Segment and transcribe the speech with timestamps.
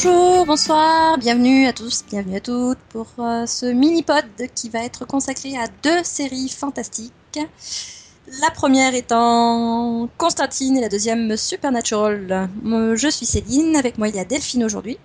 [0.00, 5.04] Bonjour, bonsoir, bienvenue à tous, bienvenue à toutes pour euh, ce mini-pod qui va être
[5.04, 7.40] consacré à deux séries fantastiques.
[8.40, 12.48] La première étant Constantine et la deuxième Supernatural.
[12.64, 14.98] Euh, Je suis Céline, avec moi il y a Delphine aujourd'hui.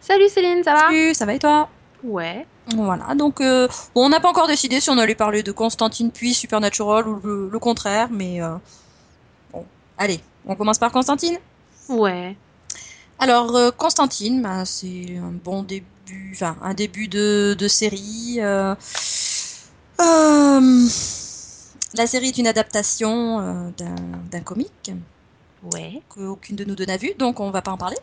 [0.00, 0.86] Salut Céline, ça va?
[0.86, 1.68] Salut, ça va et toi?
[2.02, 2.46] Ouais.
[2.74, 6.10] Voilà, donc euh, bon, on n'a pas encore décidé si on allait parler de Constantine
[6.10, 8.54] puis Supernatural ou le, le contraire, mais euh,
[9.52, 9.66] bon,
[9.98, 11.36] allez, on commence par Constantine?
[11.90, 12.34] Ouais.
[13.18, 18.36] Alors, euh, Constantine, bah, c'est un bon début, enfin, un début de, de série.
[18.40, 18.74] euh,
[20.00, 20.86] euh,
[21.94, 23.94] la série est une adaptation euh, d'un
[24.30, 24.90] d'un comic
[25.62, 26.02] Ouais.
[26.08, 27.96] qu'aucune de nous deux n'a vu, donc on va pas en parler.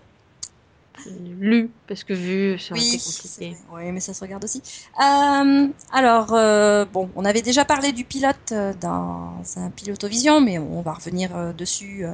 [1.05, 3.57] Lu, parce que vu, ça aurait été c'est compliqué.
[3.71, 4.61] Oui, mais ça se regarde aussi.
[5.01, 10.81] Euh, alors, euh, bon, on avait déjà parlé du pilote dans un pilotovision, mais on
[10.81, 12.13] va revenir euh, dessus euh,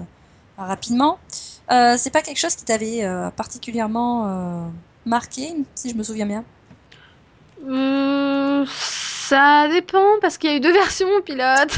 [0.57, 1.19] rapidement.
[1.71, 4.67] Euh, c'est pas quelque chose qui t'avait euh, particulièrement euh,
[5.05, 6.43] marqué, si je me souviens bien?
[7.67, 11.77] Euh, ça dépend, parce qu'il y a eu deux versions pilote.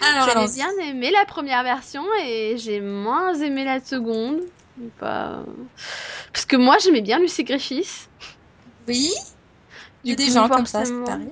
[0.00, 0.56] Alors, allons-y.
[0.56, 4.42] bien aimé la première version et j'ai moins aimé la seconde.
[4.98, 5.42] Pas...
[6.32, 8.08] Parce que moi, j'aimais bien Lucy Griffiths.
[8.86, 9.10] Oui,
[10.04, 11.30] il y a des gens comme ça, c'est pareil.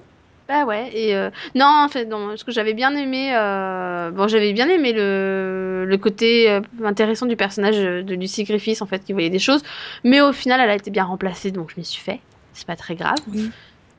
[0.48, 4.26] Bah ouais, et euh, non, en fait, non, ce que j'avais bien aimé, euh, bon,
[4.28, 9.04] j'avais bien aimé le, le côté euh, intéressant du personnage de Lucy Griffiths, en fait,
[9.04, 9.62] qui voyait des choses,
[10.04, 12.20] mais au final, elle a été bien remplacée, donc je m'y suis fait,
[12.52, 13.14] c'est pas très grave.
[13.32, 13.50] Oui.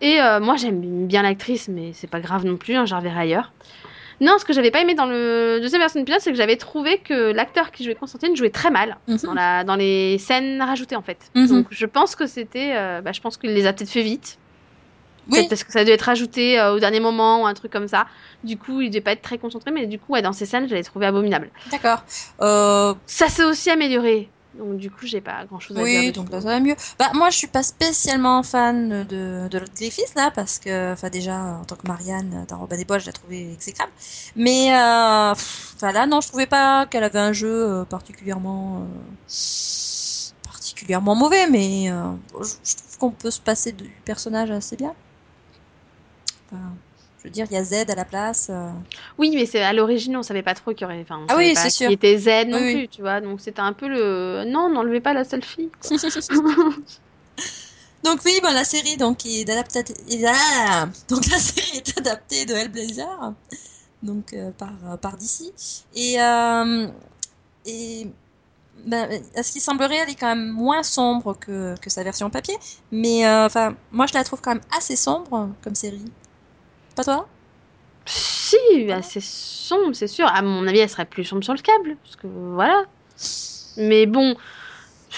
[0.02, 3.22] Et moi, j'aime bien l'actrice, mais c'est pas grave non plus, hein, je la reverrai
[3.22, 3.53] ailleurs.
[4.20, 6.58] Non, ce que j'avais pas aimé dans le deuxième version de pilote, c'est que j'avais
[6.58, 9.18] trouvé que l'acteur qui jouait Constantine jouait très mal Mhm.
[9.24, 11.32] dans, la, dans les scènes rajoutées, en fait.
[11.36, 11.48] Mhm.
[11.48, 14.38] Donc je pense que c'était, bah, je pense qu'il les a peut-être fait vite.
[15.29, 17.88] Oui, parce que ça dû être rajouté euh, au dernier moment ou un truc comme
[17.88, 18.07] ça.
[18.44, 20.67] Du coup, il devait pas être très concentré, mais du coup, ouais, dans ces scènes,
[20.67, 21.50] je l'ai trouvé abominable.
[21.72, 22.03] d'accord.
[22.41, 24.29] Euh, Ça s'est aussi amélioré.
[24.57, 26.00] Donc, du coup, j'ai pas grand chose à dire.
[26.00, 26.75] Oui, donc ça va mieux.
[27.00, 31.09] Bah moi je suis pas spécialement fan de, de l'autre Griffith là parce que enfin
[31.09, 33.91] déjà en tant que Marianne dans Robin des Bois je la trouvais exécrable.
[34.35, 39.31] Mais euh, enfin là non je trouvais pas qu'elle avait un jeu particulièrement euh,
[40.44, 44.94] particulièrement mauvais mais euh, je trouve qu'on peut se passer du personnage assez bien.
[46.53, 46.64] Enfin,
[47.19, 48.47] je veux dire il y a Z à la place.
[48.52, 48.69] euh.
[49.18, 51.02] Oui, mais c'est à l'origine, on savait pas trop qu'il y aurait.
[51.02, 51.90] Enfin, on Ah oui, c'est qui sûr.
[51.91, 52.90] était Z non Oui, plus, oui.
[52.90, 53.22] tu vois.
[53.22, 54.44] Donc, c'était un peu le.
[54.46, 55.69] Non, n'enlevez pas la seule fille.
[55.81, 55.97] quoi.
[58.03, 59.81] Donc oui, ben, la série donc est adaptée
[60.28, 63.34] ah donc la série est adaptée de Hellblazer
[64.03, 65.53] donc euh, par euh, par DC
[65.96, 66.88] et euh,
[67.66, 68.08] et
[68.85, 72.30] ben, à ce qui semblerait elle est quand même moins sombre que que sa version
[72.30, 72.58] papier
[72.91, 76.03] mais euh, enfin moi je la trouve quand même assez sombre comme série.
[76.96, 77.28] Pas toi?
[78.06, 78.58] Si,
[79.02, 80.28] c'est sombre, c'est sûr.
[80.28, 81.98] À mon avis, elle serait plus sombre sur le câble.
[82.04, 82.84] Parce que voilà.
[83.78, 84.36] Mais bon.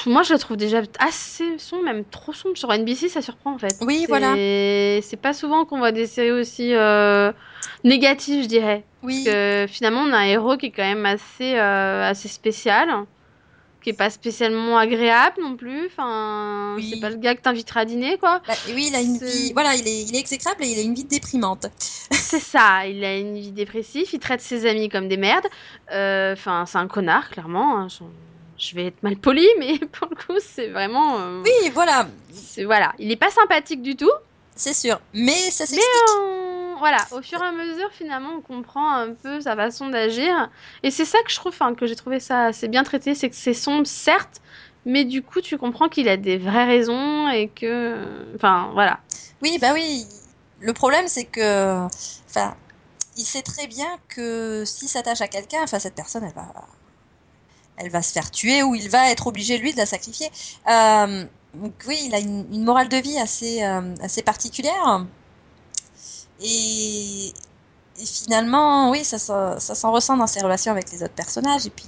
[0.06, 2.58] Moi, je la trouve déjà assez sombre, même trop sombre.
[2.58, 3.78] Sur NBC, ça surprend en fait.
[3.82, 4.34] Oui, voilà.
[4.36, 7.32] C'est pas souvent qu'on voit des séries aussi euh,
[7.84, 8.84] négatives, je dirais.
[9.04, 9.24] Oui.
[9.24, 12.90] Parce que finalement, on a un héros qui est quand même assez, euh, assez spécial,
[13.86, 15.86] qui est pas spécialement agréable non plus.
[15.86, 16.90] Enfin, Oui.
[16.92, 18.42] c'est pas le gars que t'inviteras à dîner, quoi.
[18.48, 20.82] Bah, oui, il a une vie voilà, il est il est exécrable et il a
[20.82, 21.68] une vie déprimante.
[22.12, 25.46] c'est ça, il a une vie dépressive, il traite ses amis comme des merdes.
[25.92, 27.78] Euh, Enfin, c'est un connard, clairement.
[27.78, 27.88] hein.
[28.58, 31.20] Je- vais être mal poli, mais pour le coup, c'est vraiment.
[31.20, 34.12] euh, Oui, voilà, c'est- Voilà, il est pas sympathique du tout.
[34.56, 36.55] c'est sûr, mais ça s'explique.
[36.80, 40.50] Voilà, au fur et à mesure, finalement, on comprend un peu sa façon d'agir.
[40.84, 43.36] Et c'est ça que je trouve, que j'ai trouvé ça assez bien traité, c'est que
[43.36, 44.42] c'est sombre, certes,
[44.86, 47.96] mais du coup, tu comprends qu'il a des vraies raisons et que,
[48.36, 49.00] enfin, voilà.
[49.42, 50.06] Oui, bah oui.
[50.60, 51.86] Le problème, c'est que,
[52.30, 52.56] enfin,
[53.18, 56.54] il sait très bien que s'il s'attache à quelqu'un, enfin, cette personne, elle va,
[57.78, 60.28] elle va se faire tuer ou il va être obligé, lui, de la sacrifier.
[60.70, 65.06] Euh, donc oui, il a une, une morale de vie assez, euh, assez particulière.
[66.42, 67.34] Et,
[67.98, 71.86] finalement, oui, ça, s'en- ressent dans ses relations avec les autres personnages et puis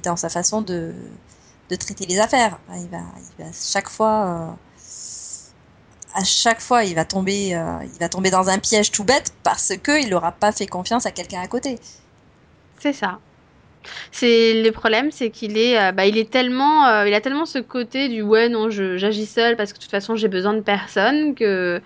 [0.00, 0.92] dans sa façon de,
[1.80, 2.58] traiter les affaires.
[2.74, 4.50] Il va, euh,
[6.14, 9.32] à chaque fois, il va tomber, euh, il va tomber dans un piège tout bête
[9.42, 11.78] parce que il n'aura pas fait confiance à quelqu'un à côté.
[12.78, 13.20] C'est ça.
[14.12, 17.58] C'est le problème, c'est qu'il est, euh, bah, il est tellement, il a tellement ce
[17.58, 21.34] côté du ouais non, j'agis seul parce que de toute façon j'ai besoin de personne
[21.34, 21.80] que,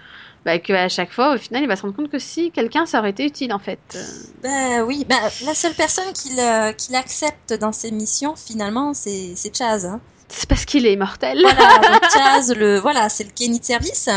[0.46, 2.86] bah, que à chaque fois au final il va se rendre compte que si quelqu'un
[2.86, 3.98] ça aurait été utile en fait.
[4.44, 9.32] Ben oui, ben, la seule personne qu'il euh, qu'il accepte dans ses missions, finalement, c'est
[9.34, 9.84] c'est Chaz.
[9.84, 10.00] hein.
[10.28, 11.40] C'est parce qu'il est immortel.
[11.42, 14.08] Voilà, Chaz, le, voilà, c'est le Kenny de service.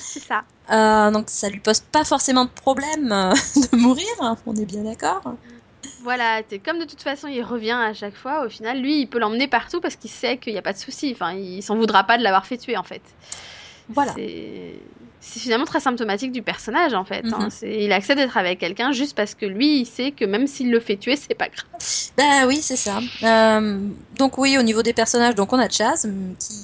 [0.00, 0.42] C'est ça.
[0.70, 3.32] Euh, donc ça lui pose pas forcément de problème euh,
[3.72, 4.06] de mourir,
[4.46, 5.22] on est bien d'accord.
[6.02, 9.18] Voilà, comme de toute façon il revient à chaque fois, au final, lui, il peut
[9.18, 11.12] l'emmener partout parce qu'il sait qu'il n'y a pas de souci.
[11.14, 13.02] Enfin, il s'en voudra pas de l'avoir fait tuer en fait.
[13.88, 14.14] Voilà.
[15.24, 17.24] C'est finalement très symptomatique du personnage en fait.
[17.32, 17.48] hein.
[17.62, 17.68] Mhm.
[17.70, 20.80] Il accepte d'être avec quelqu'un juste parce que lui, il sait que même s'il le
[20.80, 21.80] fait tuer, c'est pas grave.
[22.16, 22.98] Bah oui, c'est ça.
[23.22, 23.78] Euh,
[24.18, 26.54] donc oui, au niveau des personnages, donc on a Chaz hum, qui,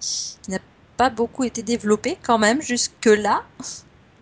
[0.00, 0.58] qui n'a
[0.96, 3.42] pas beaucoup été développé quand même jusque là.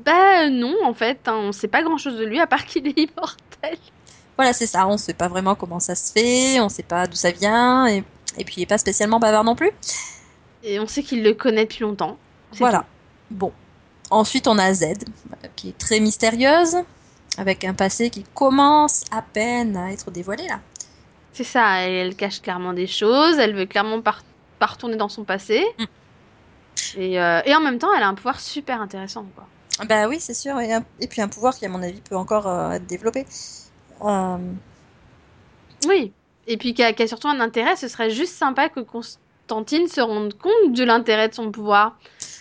[0.05, 2.87] Bah non, en fait, hein, on sait pas grand chose de lui à part qu'il
[2.88, 3.78] est immortel.
[4.37, 4.87] Voilà, c'est ça.
[4.88, 8.02] On sait pas vraiment comment ça se fait, on sait pas d'où ça vient, et,
[8.38, 9.70] et puis il est pas spécialement bavard non plus.
[10.62, 12.17] Et on sait qu'il le connaît depuis longtemps.
[12.52, 12.84] Voilà.
[13.31, 13.52] Bon.
[14.10, 14.84] Ensuite, on a Z,
[15.56, 16.76] qui est très mystérieuse,
[17.38, 20.60] avec un passé qui commence à peine à être dévoilé là.
[21.32, 24.16] C'est ça, elle cache clairement des choses, elle veut clairement pas,
[24.58, 25.64] pas retourner dans son passé.
[25.78, 25.84] Mm.
[26.98, 29.46] Et, euh, et en même temps, elle a un pouvoir super intéressant, quoi.
[29.86, 30.58] Bah oui, c'est sûr.
[30.60, 33.26] Et, un- et puis un pouvoir qui, à mon avis, peut encore euh, être développé.
[34.02, 34.36] Euh,
[35.86, 36.12] Oui.
[36.46, 39.88] Et puis qui a, qui a surtout un intérêt, ce serait juste sympa que Constantine
[39.88, 41.98] se rende compte de l'intérêt de son pouvoir.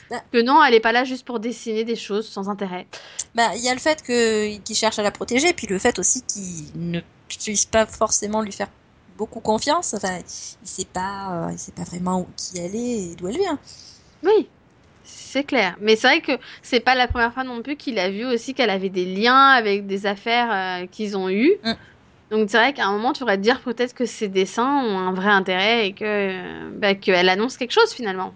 [0.09, 0.21] Bah.
[0.31, 2.87] Que non, elle est pas là juste pour dessiner des choses sans intérêt.
[3.33, 5.97] Bah, il y a le fait que qu'il cherche à la protéger, puis le fait
[5.99, 8.69] aussi qu'il ne puisse pas forcément lui faire
[9.17, 9.93] beaucoup confiance.
[9.93, 13.27] Enfin, il sait pas, euh, il sait pas vraiment où, qui elle est et d'où
[13.27, 13.59] elle vient.
[14.23, 14.47] Oui,
[15.03, 15.75] c'est clair.
[15.81, 18.53] Mais c'est vrai que c'est pas la première fois non plus qu'il a vu aussi
[18.53, 21.53] qu'elle avait des liens avec des affaires euh, qu'ils ont eues.
[21.63, 21.73] Mm.
[22.31, 24.97] Donc c'est vrai qu'à un moment, tu pourrais te dire peut-être que ces dessins ont
[24.97, 28.33] un vrai intérêt et que bah, qu'elle annonce quelque chose finalement.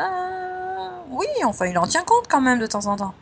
[0.00, 3.14] Euh, oui, enfin, il en tient compte quand même de temps en temps.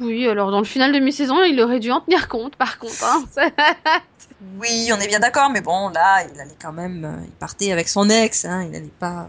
[0.00, 3.04] Oui, alors dans le final de mi-saison, il aurait dû en tenir compte par contre.
[3.04, 3.24] hein.
[4.58, 7.70] Oui, on est bien d'accord, mais bon, là, il allait quand même, euh, il partait
[7.70, 9.28] avec son ex, hein, il allait pas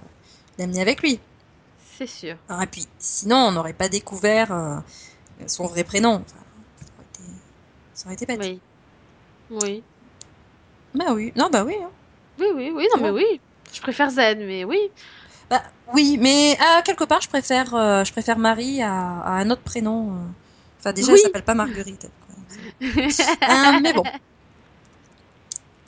[0.57, 1.19] l'amener avec lui.
[1.99, 2.35] c'est sûr.
[2.49, 4.77] Ah, et puis, sinon, on n'aurait pas découvert euh,
[5.45, 6.15] son vrai prénom.
[6.15, 6.41] Enfin,
[6.81, 7.23] ça aurait été,
[7.93, 8.39] ça aurait été bête.
[8.41, 8.59] Oui.
[9.51, 9.83] Oui.
[10.95, 11.75] Bah oui, non, bah oui.
[11.79, 11.89] hein.
[12.39, 13.39] Oui, oui, oui, non mais oui.
[13.71, 14.79] Je préfère Z, mais oui.
[15.53, 15.63] Bah
[15.93, 19.61] oui, mais à quelque part, je préfère, euh, je préfère Marie à, à un autre
[19.61, 20.13] prénom.
[20.13, 20.17] euh.
[20.79, 21.19] Enfin, déjà, Oui.
[21.19, 22.07] elle s'appelle pas Marguerite.
[22.81, 24.03] Euh, mais bon.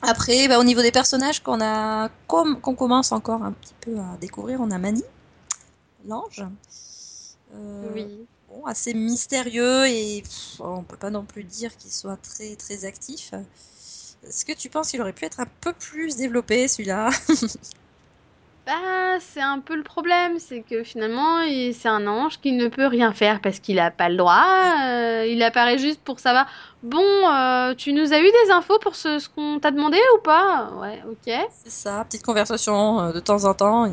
[0.02, 4.18] Après, bah, au niveau des personnages qu'on a, qu'on commence encore un petit peu à
[4.22, 5.04] découvrir, on a Mani,
[6.08, 6.46] l'ange.
[7.56, 8.08] Euh, oui.
[8.50, 12.86] bon, assez mystérieux et pff, on peut pas non plus dire qu'il soit très très
[12.86, 13.34] actif.
[14.28, 17.10] Est-ce que tu penses qu'il aurait pu être un peu plus développé celui-là?
[18.66, 21.42] Bah, c'est un peu le problème, c'est que finalement,
[21.72, 24.44] c'est un ange qui ne peut rien faire parce qu'il a pas le droit.
[24.88, 26.48] euh, il apparaît juste pour savoir,
[26.82, 30.22] bon, euh, tu nous as eu des infos pour ce, ce qu'on t'a demandé ou
[30.24, 30.72] pas?
[30.82, 31.32] Ouais, ok.
[31.64, 33.86] C'est ça, petite conversation euh, de temps en temps.
[33.86, 33.92] et-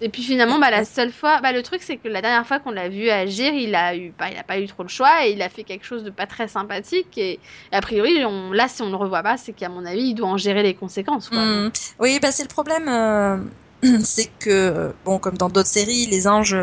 [0.00, 2.60] Et puis finalement, bah, la seule fois, bah, le truc, c'est que la dernière fois
[2.60, 5.26] qu'on l'a vu agir, il a eu, bah, il a pas eu trop le choix
[5.26, 7.16] et il a fait quelque chose de pas très sympathique.
[7.18, 7.40] Et,
[7.72, 10.28] a priori, on, là, si on le revoit pas, c'est qu'à mon avis, il doit
[10.28, 11.40] en gérer les conséquences, quoi.
[11.44, 11.70] Hmm.
[12.00, 13.36] Oui, bah c'est le problème, euh,
[14.04, 16.56] c'est que bon, comme dans d'autres séries, les anges,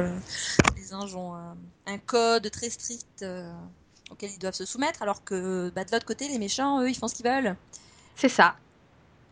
[0.77, 3.51] les anges ont un, un code très strict euh,
[4.11, 6.95] auquel ils doivent se soumettre, alors que bah, de l'autre côté, les méchants, eux, ils
[6.97, 7.55] font ce qu'ils veulent.
[8.15, 8.55] C'est ça.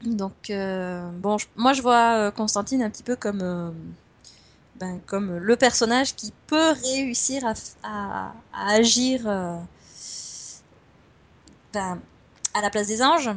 [0.03, 3.71] Donc euh, bon, je- moi je vois euh, Constantine un petit peu comme euh,
[4.75, 9.21] ben, comme le personnage qui peut réussir à, à, à agir
[11.73, 12.00] ben,
[12.53, 13.29] à la place des anges.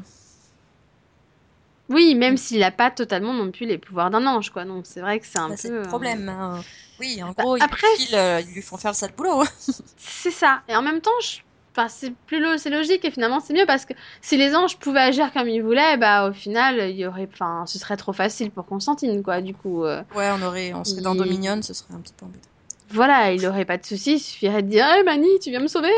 [1.91, 4.65] Oui, même s'il a pas totalement non plus les pouvoirs d'un ange, quoi.
[4.65, 5.63] Donc c'est vrai que c'est un Bah, peu.
[5.63, 6.29] c'est le euh, problème.
[6.29, 6.63] hein.
[6.99, 9.43] Oui, en Bah, gros, ils, après- euh, ils lui font faire le sale boulot.
[9.97, 10.63] C'est ça.
[10.69, 11.41] Et en même temps, je-
[11.77, 15.01] enfin, c'est plus c'est logique et finalement c'est mieux parce que si les anges pouvaient
[15.01, 18.51] agir comme ils voulaient, bah au final, il y aurait, enfin, ce serait trop facile
[18.51, 19.41] pour Constantine, quoi.
[19.41, 22.27] Du coup, euh, Ouais, on aurait, on serait dans Dominion, ce serait un petit peu
[22.27, 22.50] embêtant.
[22.91, 24.15] Voilà, il aurait pas de souci.
[24.15, 25.93] Il suffirait de dire, hey Mani, tu viens me sauver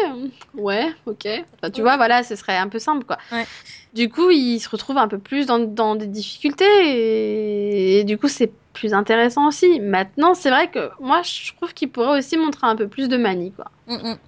[0.54, 1.26] Ouais, ok.
[1.26, 3.18] Enfin, tu vois, voilà, ce serait un peu simple, quoi.
[3.30, 3.46] Ouais.
[3.94, 8.18] Du coup, il se retrouve un peu plus dans, dans des difficultés et, et du
[8.18, 9.80] coup, c'est plus intéressant aussi.
[9.80, 13.16] Maintenant, c'est vrai que moi, je trouve qu'il pourrait aussi montrer un peu plus de
[13.16, 13.70] manie, quoi.
[13.86, 14.18] Mm, mm.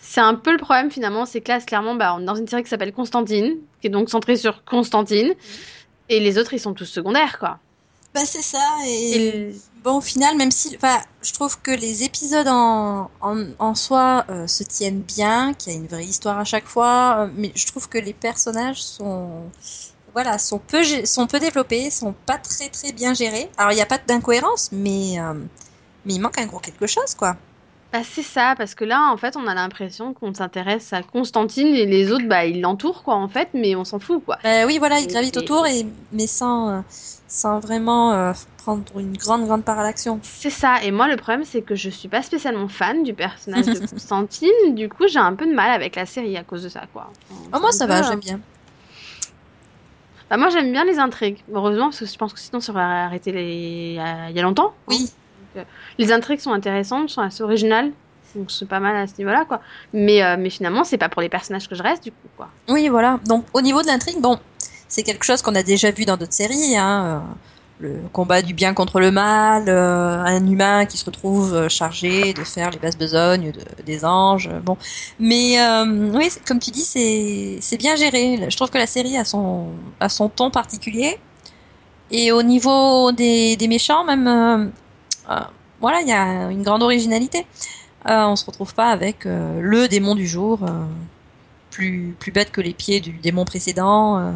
[0.00, 2.46] C'est un peu le problème finalement, c'est que là, clairement, bah, on est dans une
[2.46, 5.34] série qui s'appelle Constantine, qui est donc centrée sur Constantine,
[6.08, 7.58] et les autres, ils sont tous secondaires, quoi.
[8.14, 8.58] Bah c'est ça.
[8.86, 13.44] Et, Et bon, au final, même si, enfin, je trouve que les épisodes en, en,
[13.58, 17.20] en soi euh, se tiennent bien, qu'il y a une vraie histoire à chaque fois,
[17.20, 19.50] euh, mais je trouve que les personnages sont,
[20.12, 23.50] voilà, sont peu, sont peu développés, sont pas très très bien gérés.
[23.56, 25.34] Alors il n'y a pas d'incohérence, mais euh,
[26.04, 27.36] mais il manque un gros quelque chose, quoi.
[27.92, 31.68] Bah, c'est ça, parce que là, en fait, on a l'impression qu'on s'intéresse à Constantine
[31.68, 34.38] et les autres, bah, ils l'entourent, quoi, en fait, mais on s'en fout, quoi.
[34.42, 36.80] Bah oui, voilà, il Et- gravite et- autour, et, mais sans, euh,
[37.26, 40.20] sans vraiment euh, prendre une grande, grande part à l'action.
[40.22, 43.70] C'est ça, et moi, le problème, c'est que je suis pas spécialement fan du personnage
[43.70, 46.68] de Constantine, du coup, j'ai un peu de mal avec la série à cause de
[46.68, 47.12] ça, quoi.
[47.30, 48.40] Enfin, Oh, moi, ça va, j'aime euh, bien.
[50.30, 51.42] Bah, moi, j'aime bien les intrigues.
[51.52, 53.92] Heureusement, parce que je pense que sinon, ça aurait arrêté les...
[54.30, 54.74] il y a longtemps.
[54.88, 54.96] hein.
[55.98, 57.92] Les intrigues sont intéressantes, sont assez originales.
[58.34, 59.60] Donc, c'est pas mal à ce niveau-là, quoi.
[59.92, 62.48] Mais, euh, mais finalement, c'est pas pour les personnages que je reste, du coup, quoi.
[62.68, 63.18] Oui, voilà.
[63.26, 64.38] Donc, au niveau de l'intrigue, bon,
[64.88, 66.76] c'est quelque chose qu'on a déjà vu dans d'autres séries.
[66.76, 67.34] Hein, euh,
[67.80, 72.42] le combat du bien contre le mal, euh, un humain qui se retrouve chargé de
[72.42, 74.50] faire les basses besognes de, des anges.
[74.64, 74.76] Bon,
[75.20, 75.58] mais
[76.12, 78.50] oui, comme tu dis, c'est c'est bien géré.
[78.50, 79.68] Je trouve que la série a son
[80.00, 81.20] a son ton particulier.
[82.10, 84.72] Et au niveau des, des méchants, même,
[85.80, 87.46] voilà, il y a une grande originalité.
[88.08, 90.84] Euh, on se retrouve pas avec euh, le démon du jour, euh,
[91.70, 94.18] plus plus bête que les pieds du démon précédent.
[94.18, 94.32] euh.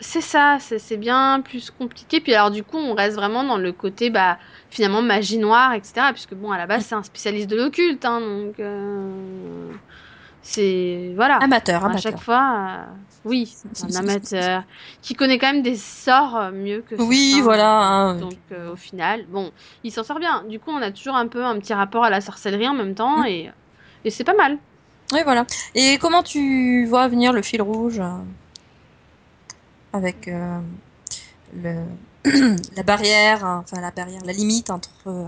[0.00, 2.20] C'est ça, c'est bien plus compliqué.
[2.20, 4.36] Puis alors, du coup, on reste vraiment dans le côté, bah,
[4.68, 6.08] finalement, magie noire, etc.
[6.12, 8.58] Puisque, bon, à la base, c'est un spécialiste de l'occulte, hein, donc...
[8.58, 9.72] euh,
[10.42, 11.12] C'est...
[11.14, 11.36] Voilà.
[11.36, 12.00] Amateur, À amateur.
[12.00, 12.84] chaque fois, euh,
[13.24, 14.64] oui, un amateur
[15.02, 17.44] qui connaît quand même des sorts euh, mieux que Oui, certains.
[17.44, 17.78] voilà.
[17.82, 18.14] hein.
[18.16, 19.52] Donc euh, au final, bon,
[19.84, 20.44] il s'en sort bien.
[20.48, 22.94] Du coup, on a toujours un peu un petit rapport à la sorcellerie en même
[22.94, 23.26] temps Mm.
[23.26, 23.50] et,
[24.04, 24.58] et c'est pas mal.
[25.12, 25.46] Oui, voilà.
[25.74, 28.08] Et comment tu vois venir le fil rouge euh,
[29.92, 30.58] avec euh,
[31.62, 31.84] le
[32.76, 35.26] la barrière, hein, enfin la barrière, la limite entre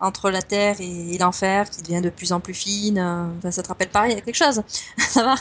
[0.00, 2.98] entre la terre et, et l'enfer qui devient de plus en plus fine.
[3.38, 4.62] enfin, ça te rappelle pareil, il y a quelque chose?
[4.98, 5.34] ça va?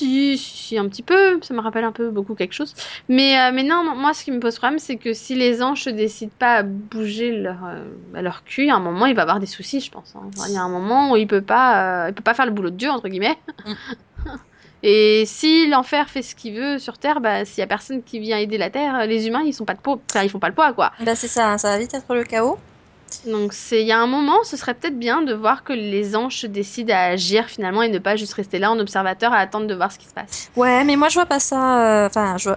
[0.00, 2.74] Si, si, un petit peu, ça me rappelle un peu beaucoup quelque chose.
[3.08, 5.86] Mais, euh, mais non, moi, ce qui me pose problème, c'est que si les anges
[5.86, 9.22] ne décident pas à bouger leur, euh, bah, leur cul, à un moment, il va
[9.22, 10.14] avoir des soucis, je pense.
[10.16, 10.22] hein.
[10.34, 12.46] Enfin, Il y a un moment où il peut pas, euh, il peut pas faire
[12.46, 13.36] le boulot de Dieu, entre guillemets.
[14.82, 18.18] Et si l'enfer fait ce qu'il veut sur Terre, bah, s'il y a personne qui
[18.18, 20.54] vient aider la Terre, les humains, ils sont pas de enfin, ils font pas le
[20.54, 20.92] poids, quoi.
[21.04, 22.56] Ben c'est ça, hein, ça va vite être le chaos.
[23.26, 26.36] Donc il y a un moment, ce serait peut-être bien de voir que les anges
[26.38, 29.66] se décident à agir finalement et ne pas juste rester là en observateur à attendre
[29.66, 30.50] de voir ce qui se passe.
[30.56, 32.04] Ouais, mais moi je vois pas ça.
[32.04, 32.50] euh, Enfin, je,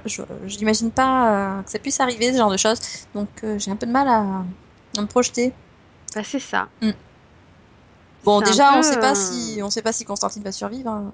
[0.60, 2.80] n'imagine pas euh, que ça puisse arriver ce genre de choses.
[3.14, 4.20] Donc euh, j'ai un peu de mal à,
[4.98, 5.54] à me projeter.
[6.16, 6.68] Bah c'est ça.
[8.24, 10.52] Bon, C'est un déjà, peu, on sait pas si on sait pas si Constantine va
[10.52, 10.90] survivre.
[10.90, 11.12] hein.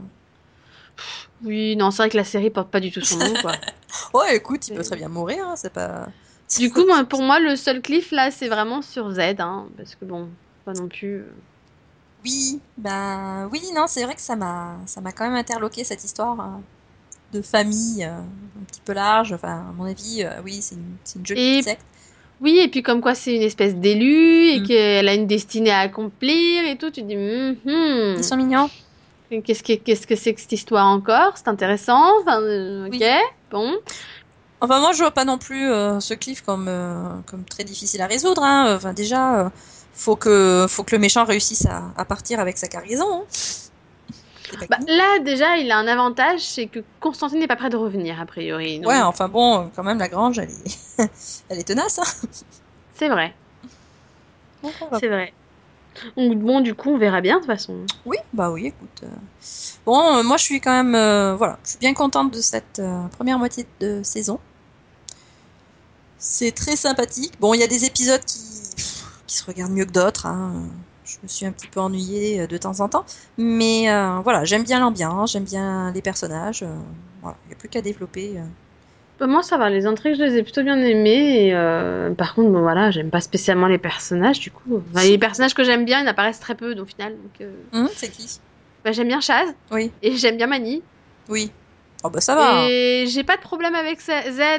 [1.44, 3.56] Oui, non, c'est vrai que la série porte pas du tout son nom quoi.
[4.14, 5.44] Ouais, écoute, il peut très bien mourir.
[5.48, 6.08] hein, c'est pas.
[6.58, 9.96] Du coup, moi, pour moi, le seul cliff là, c'est vraiment sur Z, hein, parce
[9.96, 10.30] que bon,
[10.66, 11.22] pas non plus.
[11.22, 11.32] euh,
[12.24, 16.04] Oui, ben oui, non, c'est vrai que ça m'a ça m'a quand même interloqué cette
[16.04, 16.62] histoire hein,
[17.34, 19.34] de famille euh, un petit peu large.
[19.34, 21.86] Enfin, à mon avis, euh, oui, c'est une, c'est une jolie Et- secte.
[22.42, 24.66] Oui, et puis comme quoi c'est une espèce d'élu et Mm.
[24.68, 28.38] qu'elle a une destinée à accomplir et tout, tu te dis, hum, hum, Ils sont
[28.38, 28.70] mignons.
[29.44, 31.38] qu'est-ce que qu'est-ce que c'est que cette histoire encore?
[31.38, 33.04] C'est intéressant, enfin, euh, ok, Oui.
[33.52, 33.74] bon.
[34.62, 38.02] Enfin, moi, je vois pas non plus euh, ce cliff comme, euh, comme très difficile
[38.02, 38.44] à résoudre.
[38.44, 38.76] Hein.
[38.76, 39.50] Enfin, déjà, euh,
[39.94, 43.22] faut que, faut que le méchant réussisse à, à partir avec sa cargaison.
[43.22, 43.24] hein.
[44.70, 48.20] Bah, là, déjà, il a un avantage, c'est que Constantine n'est pas prêt de revenir,
[48.20, 48.80] a priori.
[48.80, 51.10] donc Ouais, enfin bon, quand même, la grange, elle est,
[51.50, 52.00] elle est tenace.
[52.00, 52.28] Hein.
[52.96, 53.34] C'est vrai,
[55.00, 55.34] c'est vrai.
[56.18, 57.86] Donc, bon, du coup, on verra bien, de toute façon.
[58.06, 59.04] Oui, bah oui, écoute.
[59.04, 59.08] euh,
[59.86, 62.82] Bon, moi, je suis quand même, voilà, je suis bien contente de cette
[63.18, 64.40] première moitié de saison.
[66.20, 67.34] C'est très sympathique.
[67.40, 68.40] Bon, il y a des épisodes qui,
[69.28, 70.26] qui se regardent mieux que d'autres.
[70.26, 70.64] hein.
[71.06, 73.06] Je me suis un petit peu ennuyée euh, de temps en temps.
[73.38, 76.62] Mais euh, voilà, j'aime bien l'ambiance, j'aime bien les personnages.
[76.62, 76.76] euh,
[77.22, 78.38] voilà, il n'y a plus qu'à développer.
[78.38, 78.44] euh.
[79.20, 81.48] Bah, moi, ça va, les intrigues, je les ai plutôt bien aimées.
[81.48, 84.82] Et, par contre, bon, voilà, j'aime pas spécialement les personnages, du coup.
[84.94, 87.14] Enfin, les personnages que j'aime bien, ils apparaissent très peu, donc, au final.
[87.18, 88.40] Donc, Hum, c'est qui?
[88.86, 90.82] Bah, j'aime bien Chaz, Oui, et j'aime bien Mani.
[91.28, 91.52] oui.
[92.04, 92.62] Oh bah ça va.
[92.62, 92.68] hein.
[92.70, 94.10] Et j'ai pas de problème avec Z,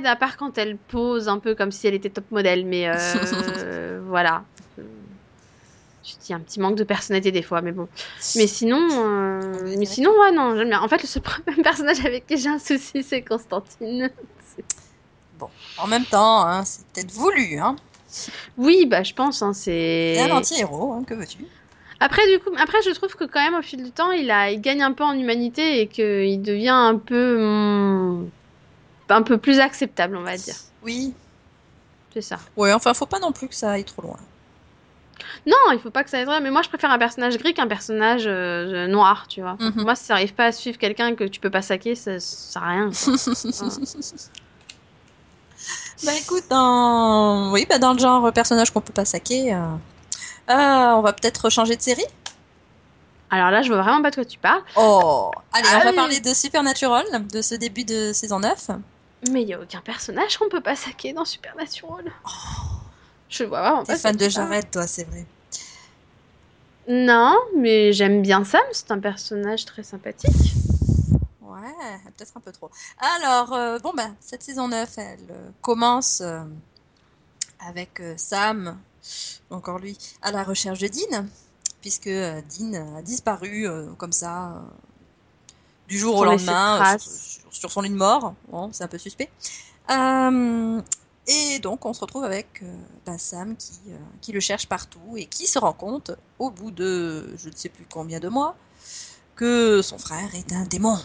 [0.05, 4.01] à part quand elle pose un peu comme si elle était top modèle, mais euh,
[4.09, 4.45] voilà.
[6.03, 7.89] Je dis un petit manque de personnalité des fois, mais bon.
[8.37, 10.81] Mais sinon, euh, va mais sinon, ouais, non, j'aime bien.
[10.81, 14.11] En fait, le seul problème personnage avec qui j'ai un souci, c'est Constantine.
[15.79, 17.59] En même temps, hein, c'est peut-être voulu.
[17.59, 17.77] Hein.
[18.59, 20.15] Oui, bah, je pense, hein, c'est.
[20.17, 21.47] C'est un anti-héros, hein, que veux-tu?
[22.01, 24.51] Après, du coup, après, je trouve que quand même, au fil du temps, il a,
[24.51, 28.31] il gagne un peu en humanité et qu'il devient un peu, hum,
[29.11, 30.57] un peu plus acceptable, on va dire.
[30.83, 31.13] Oui.
[32.15, 32.39] C'est ça.
[32.57, 34.17] Ouais, enfin, faut pas non plus que ça aille trop loin.
[35.47, 37.67] Non, il faut pas que ça aide, mais moi je préfère un personnage gris qu'un
[37.67, 39.57] personnage euh, noir, tu vois.
[39.61, 39.83] Mhm.
[39.83, 42.37] Moi, si ça arrive pas à suivre quelqu'un que tu peux pas saquer, ça, ça
[42.53, 42.91] sert à rien.
[46.03, 47.53] Bah écoute, dans...
[47.53, 49.67] Oui, bah dans le genre personnage qu'on peut pas saquer, euh,
[50.49, 50.53] euh,
[50.97, 52.05] on va peut-être changer de série?
[53.31, 55.93] Alors là, je vois vraiment pas de quoi tu parles, Oh Allez, Ah on va
[55.93, 55.95] oui.
[55.95, 58.71] parler de Supernatural, de ce début de saison 9.
[59.23, 62.13] mais il y a aucun personnage qu'on peut pas saquer dans Supernatural.
[63.31, 63.97] Je vois vraiment T'es pas.
[63.97, 64.29] fan ce de.
[64.29, 65.27] Jared, toi, c'est vrai.
[66.89, 70.59] Non, mais j'aime bien Sam, c'est un personnage très sympathique.
[71.41, 72.71] Ouais, peut-être un peu trop.
[72.99, 76.45] Alors, euh, bon, ben, cette saison 9, elle euh, commence euh,
[77.61, 78.83] avec Sam,
[79.51, 81.27] encore lui, à la recherche de Dean,
[81.81, 84.61] puisque euh, Dean a disparu euh, comme ça, euh,
[85.89, 88.35] du jour au lendemain, sur, son lit de mort.
[88.49, 89.31] Bon, c'est un peu suspect.
[91.27, 92.63] Et donc, on se retrouve avec
[93.07, 93.79] ben, Sam qui,
[94.21, 97.69] qui le cherche partout et qui se rend compte, au bout de je ne sais
[97.69, 98.57] plus combien de mois,
[99.37, 100.99] que son frère est un démon.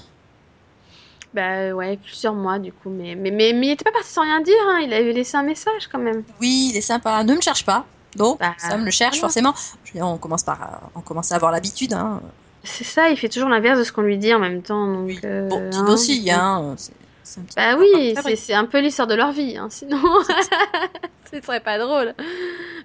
[1.34, 4.22] Bah ouais, plusieurs mois du coup, mais mais mais, mais il était pas parti sans
[4.22, 4.79] rien dire, hein.
[4.84, 6.24] Il avait laissé un message quand même.
[6.39, 7.24] Oui, il est sympa.
[7.24, 7.86] Ne me cherche pas.
[8.15, 9.53] Donc, Bah, Sam le cherche forcément.
[9.84, 11.91] Je veux dire, on commence par, euh, on commence à avoir l'habitude.
[11.94, 12.22] Hein.
[12.63, 15.08] C'est ça, il fait toujours l'inverse de ce qu'on lui dit en même temps, donc.
[15.08, 15.20] Oui.
[15.25, 16.75] euh, Bon, hein, aussi, hein.
[16.77, 19.98] C'est, c'est un petit Bah oui, c'est un peu l'histoire de leur vie, hein, sinon
[21.32, 22.13] ce serait pas drôle.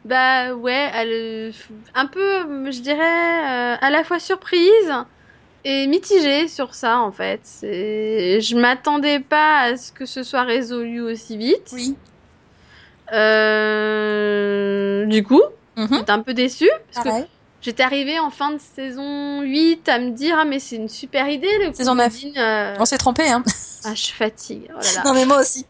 [0.04, 1.52] Bah ouais, elle,
[1.94, 4.92] un peu, je dirais, euh, à la fois surprise
[5.64, 7.40] et mitigée sur ça en fait.
[7.62, 11.70] Je m'attendais pas à ce que ce soit résolu aussi vite.
[11.72, 11.94] Oui.
[13.70, 15.42] Euh, du coup,
[15.76, 15.88] Mhm.
[15.98, 17.10] j'étais un peu déçue parce que
[17.60, 21.28] j'étais arrivée en fin de saison 8 à me dire ah mais c'est une super
[21.28, 22.20] idée le Saison de 9.
[22.22, 23.42] Dean, euh, On s'est trompé, hein.
[23.84, 24.68] Ah, je fatigue.
[24.70, 25.02] Oh là là.
[25.06, 25.64] Non, mais moi aussi.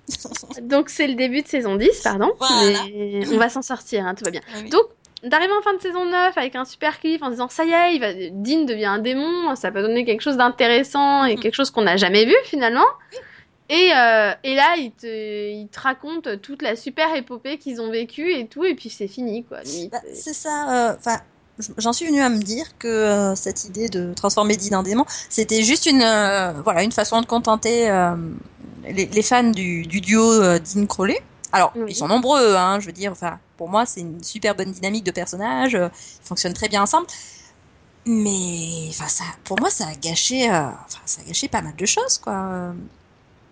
[0.63, 2.33] Donc c'est le début de saison 10, pardon.
[2.39, 2.79] Voilà.
[2.93, 4.41] Mais on va s'en sortir, hein, tout va bien.
[4.63, 4.69] Oui.
[4.71, 4.83] Donc,
[5.25, 7.95] d'arriver en fin de saison 9 avec un super cliff en disant ça y est,
[7.95, 8.12] il va...
[8.12, 11.41] Dean devient un démon, ça peut donner quelque chose d'intéressant et Mhm.
[11.43, 12.87] quelque chose qu'on n'a jamais vu finalement.
[13.69, 15.07] Et, euh, et là, il te,
[15.53, 19.07] il te raconte toute la super épopée qu'ils ont vécue et tout, et puis c'est
[19.07, 19.59] fini, quoi.
[19.93, 20.89] Bah, c'est ça.
[20.91, 21.19] euh, Enfin,
[21.79, 25.04] j'en suis venue à me dire que euh, cette idée de transformer Dean en démon,
[25.28, 26.00] c'était juste une,
[26.65, 27.89] voilà, une façon de contenter
[28.89, 31.21] les, les fans du, du duo Dean Crowley.
[31.52, 31.84] Alors, Oui.
[31.89, 33.13] ils sont nombreux, hein, je veux dire.
[33.13, 35.75] Enfin, pour moi, c'est une super bonne dynamique de personnages.
[35.75, 35.89] euh,
[36.23, 37.06] ils fonctionnent très bien ensemble.
[38.06, 41.76] Mais, enfin, ça, pour moi, ça a gâché, euh, enfin, ça a gâché pas mal
[41.76, 42.75] de choses, quoi.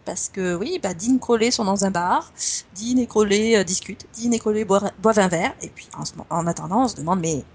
[0.05, 2.33] Parce que oui, bah, Dean et Crowley sont dans un bar,
[2.75, 6.05] Dean et Crowley euh, discutent, Dean et Crowley boivent, boivent un verre, et puis en,
[6.05, 7.47] ce mo- en attendant, on se demande, mais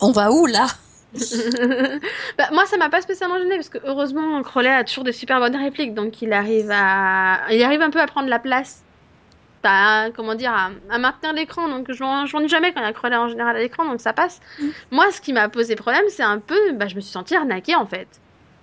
[0.00, 0.68] on va où là?
[2.38, 5.38] Bah, moi, ça m'a pas spécialement gêné parce que heureusement, Crowley a toujours des super
[5.40, 8.85] bonnes répliques, donc il arrive à, il arrive un peu à prendre la place.
[9.62, 11.68] Bah, comment dire, à, à maintenir l'écran.
[11.68, 13.84] Donc je m'en- je m'ennuie jamais quand il y a Crowley en général à l'écran,
[13.84, 14.40] donc ça passe.
[14.58, 14.68] Mm.
[14.92, 17.74] Moi, ce qui m'a posé problème, c'est un peu, bah, je me suis sentie arnaquée
[17.74, 18.08] en fait.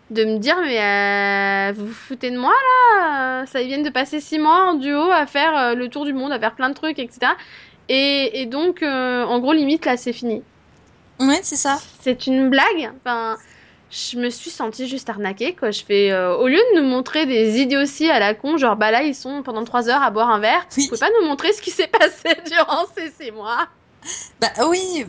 [0.09, 3.45] De me dire, mais euh, vous vous foutez de moi là?
[3.47, 6.13] Ça, ils viennent de passer six mois en duo à faire euh, le tour du
[6.13, 7.35] monde, à faire plein de trucs, etc.
[7.89, 10.45] Et, et donc, euh, en gros, limite, là, c'est fini
[11.19, 11.77] Ouais, c'est ça.
[11.99, 12.91] c'est une blague.
[12.97, 13.37] Enfin,
[13.93, 15.69] je me suis sentie juste arnaquée, quoi.
[15.71, 18.89] Je fais, euh, au lieu de nous montrer des idioties à la con, genre, bah
[18.91, 20.83] là, ils sont pendant trois heures à boire un verre, Oui.
[20.83, 23.67] vous pouvez pas nous montrer ce qui s'est passé durant ces six mois?
[24.41, 25.05] Bah oui,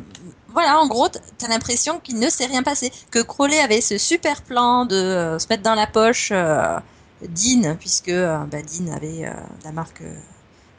[0.49, 2.93] voilà, en gros, t'as l'impression qu'il ne s'est rien passé.
[3.11, 6.79] Que Crowley avait ce super plan de euh, se mettre dans la poche euh,
[7.23, 9.29] Dean, puisque bah, Dean avait
[9.65, 10.03] la marque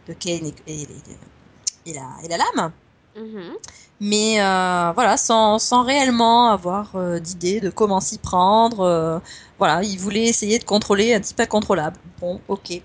[0.08, 0.88] de Kane et, et, et-
[1.88, 2.72] et la, lame.
[3.16, 3.54] Mhm.
[4.00, 8.82] Mais euh, voilà, sans, sans réellement avoir euh, d'idée de comment s'y prendre.
[8.82, 9.20] euh,
[9.58, 11.98] voilà, il voulait essayer de contrôler un type incontrôlable.
[12.20, 12.82] Bon, ok.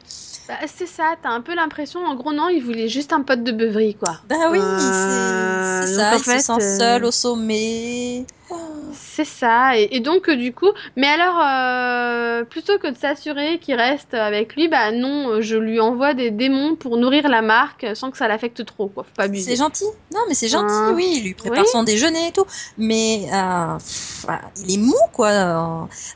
[0.48, 3.42] Bah, c'est ça, t'as un peu l'impression, en gros, non, ils voulaient juste un pote
[3.44, 4.20] de beuverie, quoi.
[4.28, 8.26] Bah oui, Euh, c'est ça, en il fait, se sent euh, seul au sommet.
[8.92, 13.58] C'est ça, et, et donc euh, du coup, mais alors euh, plutôt que de s'assurer
[13.58, 17.42] qu'il reste avec lui, bah non, euh, je lui envoie des démons pour nourrir la
[17.42, 19.04] marque sans que ça l'affecte trop, quoi.
[19.04, 19.50] Faut pas abuser.
[19.50, 19.84] C'est gentil.
[20.12, 20.92] Non, mais c'est gentil, Hein.
[20.96, 21.12] oui.
[21.16, 21.66] Il lui prépare Oui.
[21.70, 22.44] son déjeuner et tout.
[22.78, 24.26] Mais euh, pff,
[24.66, 25.30] il est mou, quoi.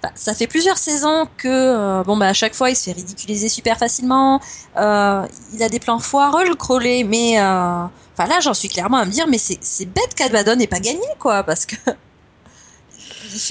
[0.02, 2.92] Bah, ça fait plusieurs saisons que, euh, bon, bah, à chaque fois, il se fait
[2.92, 4.40] ridiculiser super facilement.
[4.76, 7.04] Euh, il a des plans foireux, le Crowley.
[7.04, 7.84] Mais, euh,
[8.16, 11.00] enfin, là, j'en suis clairement à me dire, mais c'est bête qu'Abaddon n'ait pas gagné,
[11.18, 11.42] quoi.
[11.42, 11.76] Parce que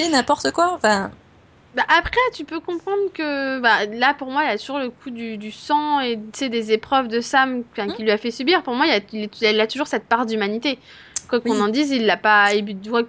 [0.10, 0.74] n'importe quoi.
[0.74, 1.12] Enfin,
[1.74, 4.92] Bah, après, tu peux comprendre que bah, là, pour moi, il y a toujours le
[4.92, 7.94] coup du, du sang et des épreuves de Sam Mmh.
[7.94, 8.62] qui lui a fait subir.
[8.62, 10.80] Pour moi, il, y il a toujours cette part d'humanité.
[11.34, 11.62] Quoi qu'on Oui.
[11.62, 12.50] en dise, il l'a pas.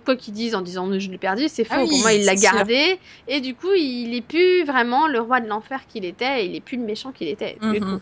[0.07, 1.75] Quoi qu'ils disent en disant je l'ai perdu, c'est faux.
[1.77, 2.99] Ah oui, pour moi, il l'a gardé.
[3.29, 6.47] Et du coup, il est plus vraiment le roi de l'enfer qu'il était.
[6.47, 7.59] Il est plus le méchant qu'il était.
[7.61, 7.81] du Mhm.
[7.81, 8.01] coup.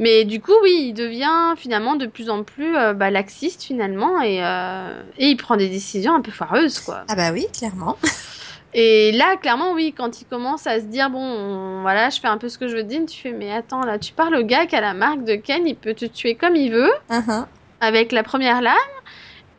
[0.00, 4.20] Mais du coup, oui, il devient finalement de plus en plus euh, bah, laxiste finalement.
[4.22, 7.04] Et, euh, et il prend des décisions un peu foireuses, quoi.
[7.08, 7.96] ah bah oui, clairement.
[8.74, 12.28] Et là, clairement, oui, quand il commence à se dire, bon, on- voilà, je fais
[12.28, 14.42] un peu ce que je veux dire, tu fais, mais attends, là, tu parles au
[14.44, 17.46] gars qui a la marque de Ken, il peut te tuer comme il veut, Uh-huh.
[17.80, 18.74] avec la première lame,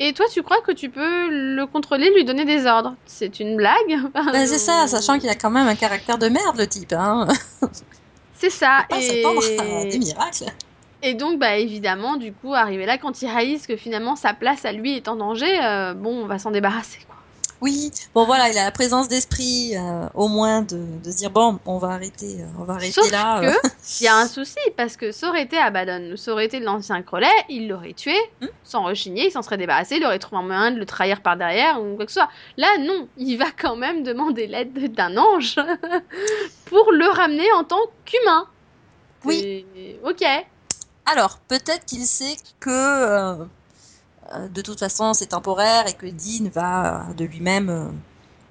[0.04, 2.96] et toi, tu crois que tu peux le contrôler, lui donner des ordres?
[3.06, 4.00] C'est une blague?
[4.34, 6.94] C'est ça, sachant qu'il a quand même un caractère de merde, le type.
[6.94, 7.28] Hein.
[8.34, 10.00] C'est ça, Pas s'attendre à des et...
[10.00, 10.46] miracles.
[11.04, 14.66] et donc, bah, évidemment, du coup, arrivé là, quand il réalise que finalement sa place
[14.66, 17.00] à lui est en danger, euh, bon, on va s'en débarrasser.
[17.62, 21.30] Oui, bon voilà, il a la présence d'esprit euh, au moins de, de se dire
[21.30, 23.40] bon, on va arrêter, euh, on va arrêter Sauf là.
[23.44, 23.54] euh.
[24.00, 27.02] il y a un souci parce que ça aurait été Abaddon, ça aurait été l'ancien
[27.04, 28.48] Crowley, il l'aurait tué Hmm.
[28.64, 31.38] sans rechigner, il s'en serait débarrassé, il aurait trouvé un moyen de le trahir par
[31.38, 32.30] derrière ou quoi que ce soit.
[32.58, 35.56] Là, non, il va quand même demander l'aide d'un ange
[36.66, 38.48] pour le ramener en tant qu'humain.
[39.24, 39.66] Oui.
[40.04, 40.24] Ok.
[41.06, 43.36] Alors peut-être qu'il sait que euh,
[44.54, 47.70] de toute façon c'est temporaire et que Dean va euh, de lui-même.
[47.70, 47.86] euh,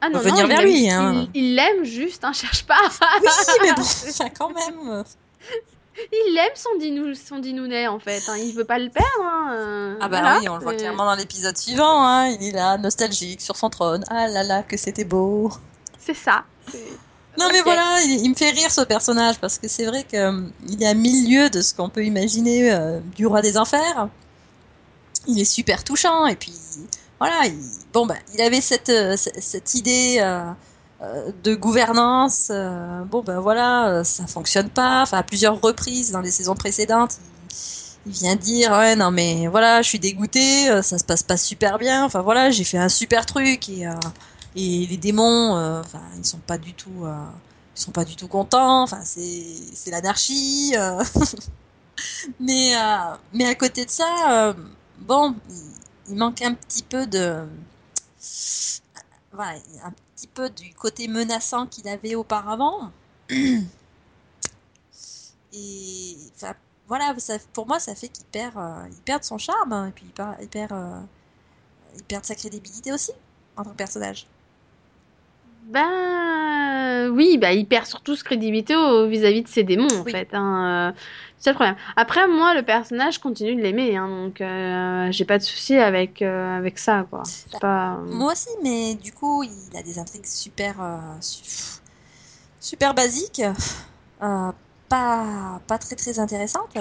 [0.00, 1.26] Ah non, non, vers lui, aime- hein.
[1.34, 2.76] Il l'aime juste, hein, cherche pas.
[3.22, 3.28] Oui,
[3.62, 3.82] mais bon,
[4.38, 4.88] quand même.
[4.90, 5.02] euh.
[6.12, 8.36] Il aime son, dinou, son dinounet en fait, hein.
[8.38, 9.08] il veut pas le perdre.
[9.22, 10.38] hein, euh, Ah bah voilà.
[10.38, 12.02] oui, on le voit Euh, clairement dans l'épisode suivant.
[12.06, 14.04] Hein, il est là, nostalgique sur son trône.
[14.08, 15.50] Ah là là, que c'était beau.
[15.98, 16.44] C'est ça.
[17.38, 20.82] Non mais voilà, il, il me fait rire ce personnage parce que c'est vrai qu'il
[20.82, 24.08] est à milieu de ce qu'on peut imaginer euh, du roi des enfers.
[25.26, 26.54] Il est super touchant et puis
[27.18, 27.58] voilà, il,
[27.92, 30.50] bon bah il avait cette euh, cette idée euh,
[31.02, 32.48] euh, de gouvernance.
[32.50, 35.02] euh, bon ben voilà, euh, ça fonctionne pas.
[35.02, 37.18] Enfin à plusieurs reprises dans les saisons précédentes,
[38.06, 41.78] il, vient dire ouais non mais voilà, je suis dégoûté, ça se passe pas super
[41.78, 42.04] bien.
[42.04, 43.92] Enfin voilà, j'ai fait un super truc et euh,
[44.56, 47.04] et les démons, enfin, ils sont pas du tout,
[47.76, 48.82] ils sont pas du tout contents.
[48.82, 50.74] Enfin, c'est, c'est l'anarchie.
[52.40, 52.72] mais,
[53.32, 54.54] mais à côté de ça,
[55.00, 55.72] bon, il,
[56.10, 57.46] il manque un petit peu de,
[59.32, 62.90] voilà, un petit peu du côté menaçant qu'il avait auparavant.
[65.52, 66.54] Et, enfin,
[66.86, 69.92] voilà, ça, pour moi, ça fait qu'il perd, euh, il perd son charme, hein, et
[69.92, 71.00] puis il perd, il perd, euh,
[71.96, 73.12] il perd sa crédibilité aussi
[73.56, 74.26] en tant que personnage.
[75.70, 78.74] Ben oui, bah il perd surtout ce crédibilité
[79.08, 80.12] vis-à-vis de ses démons en Oui.
[80.12, 80.28] fait.
[80.32, 80.92] Hein.
[80.96, 81.00] euh,
[81.38, 81.76] C'est le problème.
[81.96, 86.22] Après moi le personnage continue de l'aimer, hein, donc euh, j'ai pas de souci avec
[86.22, 87.22] euh, avec ça quoi.
[87.24, 87.94] C'est pas.
[87.94, 91.80] euh, Moi aussi, mais du coup, il a des intrigues super, euh, su-
[92.60, 93.40] super basiques,
[94.22, 94.52] euh,
[94.88, 96.76] pas, pas très très intéressantes.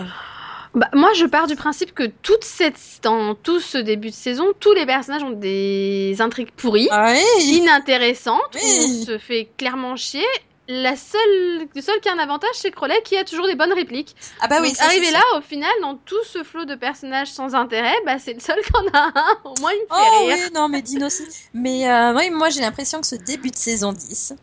[0.79, 4.45] Bah, moi je pars du principe que toute cette dans tout ce début de saison,
[4.59, 8.61] tous les personnages ont des intrigues pourries, Ah oui, inintéressantes, Oui.
[9.01, 10.25] on se fait clairement chier.
[10.71, 13.73] La seule, le seul qui a un avantage, c'est Crowley qui a toujours des bonnes
[13.73, 14.15] répliques.
[14.39, 15.17] ah bah oui, Donc, ça, c'est arrivé sûr.
[15.17, 18.59] là, au final, dans tout ce flot de personnages sans intérêt, bah, c'est le seul
[18.71, 19.37] qu'on a un.
[19.45, 20.37] Au moins, il me fait Oh rire.
[20.45, 21.23] oui, non, mais Dean aussi.
[21.55, 24.35] Mais euh, oui, moi j'ai l'impression que ce début de saison 10,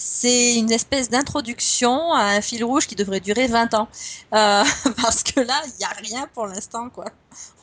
[0.00, 3.88] c'est une espèce d'introduction à un fil rouge qui devrait durer 20 ans.
[4.32, 4.62] Euh,
[5.02, 7.06] parce que là, il n'y a rien pour l'instant, quoi.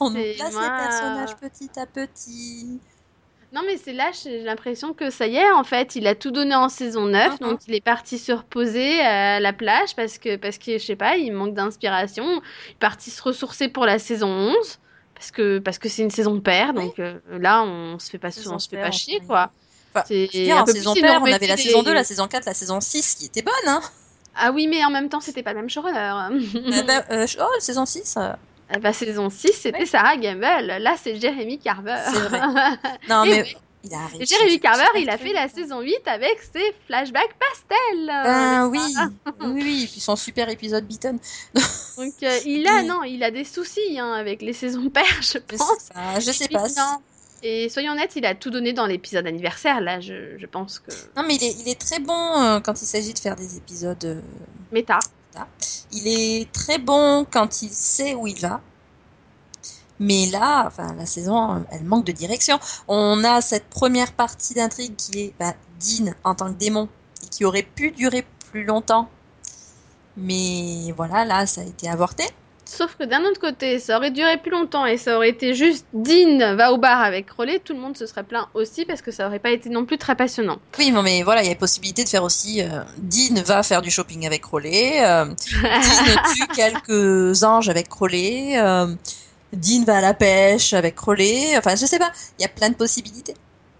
[0.02, 2.80] On nous place moi- les personnages petit à petit.
[3.54, 6.32] Non, mais c'est là, j'ai l'impression que ça y est, en fait, il a tout
[6.32, 7.48] donné en saison 9, Mhm.
[7.48, 10.98] donc il est parti se reposer à la plage parce que, parce que je sais
[10.98, 12.26] pas, il manque d'inspiration.
[12.67, 14.80] Il est parti se ressourcer pour la saison 11
[15.13, 16.84] parce que parce que c'est une saison paire, Oui.
[16.88, 19.52] donc euh, là, on se fait pas, on se fait pas chier, quoi.
[19.95, 21.58] Enfin, C'est Je veux dire, un en peu saison plus, non, on mais avait la
[21.58, 23.81] saison les- 2, la saison 4, la saison 6 qui était bonne, hein.
[24.36, 26.12] Ah oui, mais en même temps, c'était pas le même showrunner.
[26.53, 28.34] Eh ben, euh, oh, saison 6, euh,
[28.73, 29.86] Eh ben, saison 6, c'était Ouais.
[29.86, 30.41] Sarah Gamble.
[30.81, 31.97] Là, c'est Jeremy Carver.
[32.12, 32.39] C'est vrai.
[33.10, 33.55] non mais oui.
[33.86, 34.23] il a réussi.
[34.23, 38.08] Et Jeremy Carver, il a fait la saison 8 avec ses flashbacks pastels.
[38.08, 38.79] Ben oui,
[39.41, 41.17] oui, oui, puis son super épisode Beaton.
[41.97, 42.86] Donc, euh, il a, Oui.
[42.88, 45.89] non, il a des soucis hein, avec les saisons paires, je pense.
[45.93, 46.67] pas, je sais pas.
[46.75, 46.97] non.
[47.47, 49.79] Et soyons honnêtes, il a tout donné dans l'épisode anniversaire.
[49.79, 50.89] Là, je, je pense que.
[51.15, 53.55] Non, mais il est, il est très bon euh, quand il s'agit de faire des
[53.58, 54.03] épisodes.
[54.03, 54.19] euh,
[54.71, 54.97] Méta.
[55.91, 58.62] Il est très bon quand il sait où il va.
[59.99, 62.60] Mais là, enfin, la saison, elle manque de direction.
[62.88, 66.89] On a cette première partie d'intrigue qui est bah, Dean en tant que démon
[67.23, 69.08] et qui aurait pu durer plus longtemps.
[70.17, 72.23] Mais voilà, là, ça a été avorté.
[72.65, 75.86] Sauf que d'un autre côté, ça aurait duré plus longtemps et ça aurait été juste
[75.93, 79.12] Dean va au bar avec Crowley, tout le monde se serait plaint aussi parce que
[79.12, 80.58] ça aurait pas été non plus très passionnant.
[80.80, 82.62] Oui, non, mais voilà, il y a possibilité de faire aussi.
[82.62, 85.04] Euh, Dean va faire du shopping avec Crowley.
[85.04, 88.58] Euh, Dean tue quelques anges avec Crowley.
[88.58, 88.88] Euh,
[89.54, 91.56] Dean va à la pêche avec Crowley.
[91.58, 92.12] Enfin, je sais pas.
[92.39, 93.36] Il y a plein de possibilités.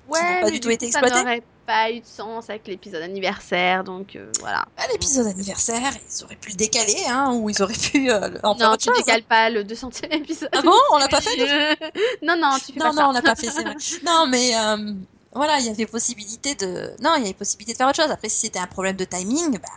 [0.08, 3.84] Ouais, n'ont pas mais du tout été n'aurait pas eu de sens avec l'épisode anniversaire,
[3.84, 4.66] donc euh, voilà.
[4.78, 8.56] À l'épisode anniversaire, ils auraient pu le décaler, hein, ou ils auraient pu euh, en
[8.56, 8.98] faire Non, autre tu chose.
[9.04, 10.50] décales pas le 200e épisode.
[10.54, 11.36] Ah bon On l'a pas fait
[12.22, 13.14] Non, non, tu fais Non, pas non, on ça.
[13.14, 13.76] l'a pas fait, c'est vrai.
[14.06, 14.94] Non, mais euh,
[15.34, 16.92] voilà, il y avait possibilité de.
[17.02, 18.12] Non, il y avait possibilité de faire autre chose.
[18.12, 19.70] Après, si c'était un problème de timing, bah,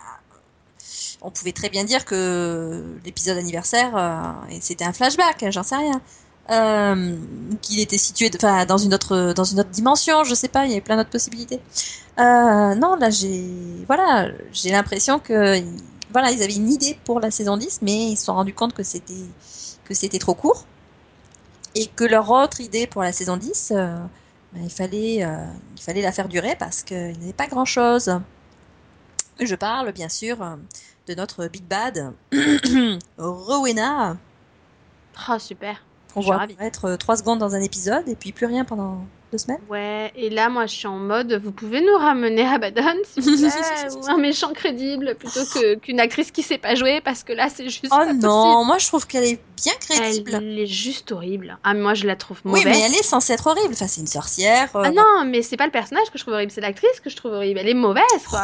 [1.21, 5.75] on pouvait très bien dire que l'épisode anniversaire, euh, et c'était un flashback, j'en sais
[5.75, 5.99] rien.
[6.51, 7.15] Euh,
[7.61, 10.69] qu'il était situé enfin dans une autre dans une autre dimension je sais pas il
[10.69, 11.59] y avait plein d'autres possibilités
[12.17, 13.45] euh, non là j'ai
[13.85, 15.61] voilà j'ai l'impression que
[16.11, 18.73] voilà ils avaient une idée pour la saison 10 mais ils se sont rendus compte
[18.73, 19.27] que c'était
[19.85, 20.65] que c'était trop court
[21.75, 23.97] et que leur autre idée pour la saison 10 euh,
[24.53, 25.45] ben, il, fallait, euh,
[25.77, 28.19] il fallait la faire durer parce qu'il n'y avait pas grand-chose.
[29.39, 30.37] Je parle bien sûr
[31.07, 32.13] de notre Big Bad,
[33.19, 34.17] Rowena,
[35.27, 35.83] Oh, super.
[36.17, 39.59] Suis voit apparaître 3 secondes dans un épisode et puis plus rien pendant deux semaines?
[39.69, 43.37] Ouais, et là, moi, je suis en mode, vous pouvez nous ramener Abaddon, s'il vous
[43.37, 47.33] plaît, ou un méchant crédible, plutôt que qu'une actrice qui sait pas jouer, parce que
[47.33, 50.35] là, c'est juste Oh pas non, moi je trouve qu'elle est bien crédible.
[50.35, 51.57] Elle est juste horrible.
[51.63, 52.65] Ah, moi, je la trouve Oui, mauvaise.
[52.65, 53.73] mais elle est censée être horrible.
[53.73, 54.75] Enfin, c'est une sorcière.
[54.75, 57.09] euh, Ah non, mais c'est pas le personnage que je trouve horrible, c'est l'actrice que
[57.09, 57.59] je trouve horrible.
[57.59, 58.41] Elle est mauvaise, quoi.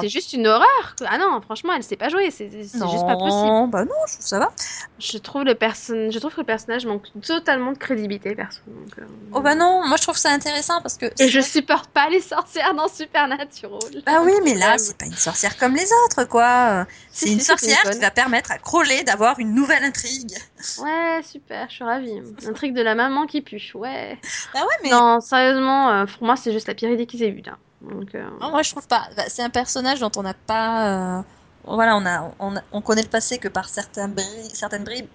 [0.00, 0.96] C'est juste une horreur.
[1.06, 3.70] Ah non, franchement, elle sait pas jouer, c'est c'est juste pas possible.
[3.70, 4.52] Bah non, je trouve ça va.
[4.98, 8.60] Je trouve le perso- je trouve que le personnage manque totalement de crédibilité, perso.
[8.66, 9.02] donc, euh,
[9.32, 11.06] Oh bah non, moi je trouve ça intéressant parce que.
[11.18, 13.78] Et je supporte pas les sorcières dans Supernatural.
[14.04, 16.86] Bah oui, mais là, c'est pas une sorcière comme les autres, quoi.
[17.12, 20.34] C'est une sorcière qui va permettre à Crowley d'avoir une nouvelle intrigue.
[20.82, 22.22] Ouais, super, je suis ravie.
[22.46, 24.18] Un truc de la maman qui pue, ouais.
[24.54, 24.90] Bah ouais, mais.
[24.90, 27.56] Non, sérieusement, euh, pour moi, c'est juste la pire idée qu'ils aient eue, là.
[27.82, 29.06] Donc, euh, Non, moi je trouve pas.
[29.16, 31.18] Bah, c'est un personnage dont on n'a pas.
[31.18, 31.22] euh,
[31.64, 35.08] Voilà, on, a, on, a- on connaît le passé que par certains bri- certaines bribes.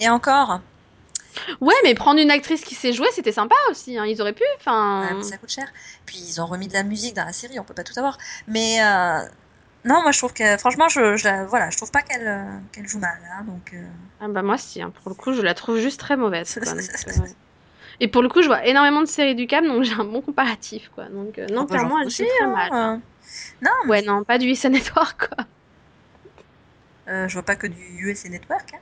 [0.00, 0.60] Et encore,
[1.60, 3.96] Ouais, mais prendre une actrice qui sait jouer, c'était sympa aussi.
[3.98, 4.06] Hein.
[4.06, 5.08] Ils auraient pu, enfin...
[5.20, 5.66] ah, ça coûte cher.
[6.06, 8.18] Puis ils ont remis de la musique dans la série, on peut pas tout avoir.
[8.48, 9.18] Mais euh,
[9.84, 12.86] non, moi je trouve que franchement, je, je voilà, je trouve pas qu'elle euh, qu'elle
[12.88, 13.18] joue mal.
[13.38, 13.84] hein, donc, euh,
[14.20, 14.80] Ah bah moi, si.
[14.82, 14.90] hein.
[15.02, 16.54] Pour le coup, je la trouve juste très mauvaise.
[16.54, 16.72] Quoi.
[16.74, 17.28] Donc,
[18.00, 20.20] Et pour le coup, je vois énormément de séries du câble, donc j'ai un bon
[20.20, 21.04] comparatif, quoi.
[21.06, 23.00] Donc, non, oh, bah, clairement, elle fous joue aussi, très mal.
[23.62, 25.44] Non, mais Ouais, non, pas du USA Network, quoi.
[27.06, 28.74] je vois pas que du USA Network.
[28.74, 28.78] hein.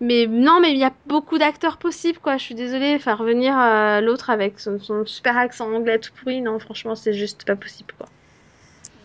[0.00, 2.36] Mais non, mais il y a beaucoup d'acteurs possibles, quoi.
[2.36, 6.40] Je suis désolée, faire revenir euh, l'autre avec son, son super accent anglais tout pourri,
[6.40, 8.08] non, franchement, c'est juste pas possible, quoi.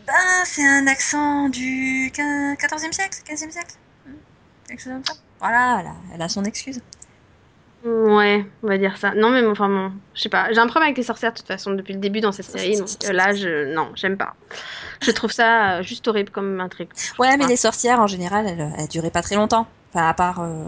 [0.08, 0.14] Ben,
[0.46, 3.76] c'est un accent du 14e siècle, 15e siècle.
[4.68, 5.14] Quelque chose comme ça.
[5.40, 6.82] Voilà, elle a, elle a son excuse.
[7.86, 9.14] Ouais, on va dire ça.
[9.14, 10.52] Non, mais enfin bon, je sais pas.
[10.52, 12.78] J'ai un problème avec les sorcières de toute façon depuis le début dans cette série,
[12.78, 14.34] donc euh, là, je non, j'aime pas.
[15.02, 16.90] Je trouve ça euh, juste horrible comme intrigue.
[17.20, 19.68] Ouais, mais les sorcières, en général, elles, elles duraient pas très longtemps.
[19.96, 20.66] Enfin, à part euh,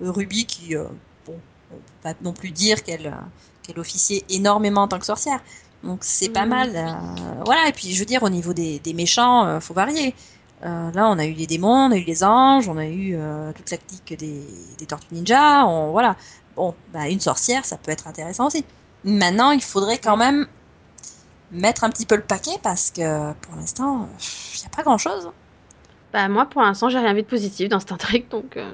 [0.00, 0.84] Ruby, qui, euh,
[1.26, 1.34] bon,
[1.72, 3.12] on peut pas non plus dire qu'elle euh,
[3.62, 5.40] qu'elle officiait énormément en tant que sorcière.
[5.84, 6.48] Donc c'est pas Mhm.
[6.48, 6.76] mal.
[6.76, 10.14] euh, voilà, et puis je veux dire, au niveau des, des méchants, euh, faut varier.
[10.64, 13.16] Euh, là, on a eu les démons, on a eu les anges, on a eu
[13.56, 14.46] toute la clique des,
[14.78, 15.66] des Tortues Ninja.
[15.66, 16.16] On, voilà.
[16.56, 18.64] Bon, bah, une sorcière, ça peut être intéressant aussi.
[19.04, 20.46] Maintenant, il faudrait quand même
[21.50, 24.08] mettre un petit peu le paquet parce que pour l'instant,
[24.54, 25.32] il n'y a pas grand chose.
[26.12, 28.56] Bah moi, pour l'instant, j'ai rien vu de positif dans cette intrigue, donc.
[28.56, 28.70] euh,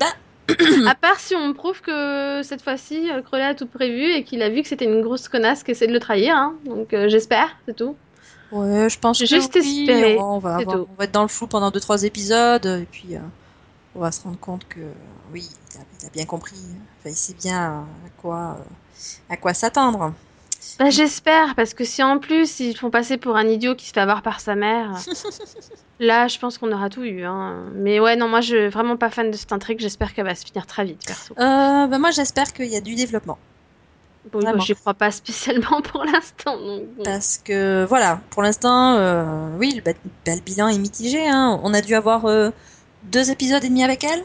[0.00, 0.06] Bah,
[0.88, 4.24] À part si on me prouve que cette fois-ci, euh, Crowley a tout prévu et
[4.24, 6.54] qu'il a vu que c'était une grosse connasse qui essaie de le trahir, hein.
[6.64, 7.96] Donc euh, j'espère, c'est tout.
[8.50, 10.88] Ouais, je pense que juste oui, espéré, On va, c'est avoir- tout.
[10.90, 13.20] on va être dans le flou pendant 2-3 épisodes, et puis euh,
[13.94, 14.80] on va se rendre compte que
[15.32, 16.56] oui, il a, il a bien compris.
[16.98, 18.58] Enfin, il sait bien à quoi,
[19.30, 20.12] à quoi s'attendre.
[20.78, 23.92] Bah j'espère, parce que si en plus ils font passer pour un idiot qui se
[23.92, 24.96] fait avoir par sa mère,
[26.00, 27.24] là je pense qu'on aura tout eu.
[27.24, 27.64] Hein.
[27.74, 30.34] Mais ouais, non, moi je suis vraiment pas fan de cette intrigue, j'espère qu'elle va
[30.34, 31.34] se finir très vite, perso.
[31.38, 33.38] Euh, bah, moi, j'espère qu'il y a du développement.
[34.30, 34.60] Bon, Vraiment.
[34.60, 36.84] j'y crois pas spécialement pour l'instant, donc.
[37.04, 39.92] Parce que, voilà, pour l'instant, euh, oui, bah,
[40.26, 41.28] le bilan est mitigé.
[41.28, 41.60] Hein.
[41.62, 42.50] On a dû avoir euh,
[43.04, 44.24] deux épisodes et demi avec elle.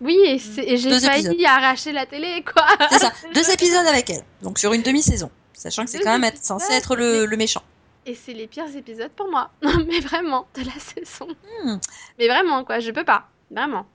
[0.00, 1.46] Oui, et, j'ai failli épisodes.
[1.46, 2.66] arracher la télé, quoi.
[2.90, 4.22] C'est ça, deux épisodes avec elle.
[4.42, 5.30] Donc sur une demi-saison.
[5.54, 7.62] Sachant que c'est quand même être- censé être le, le méchant.
[8.04, 9.50] Et c'est les pires épisodes pour moi.
[9.62, 11.26] Non, mais vraiment, de la saison.
[11.64, 11.78] Hmm.
[12.18, 13.28] Mais vraiment, quoi, je peux pas.
[13.50, 13.86] Vraiment.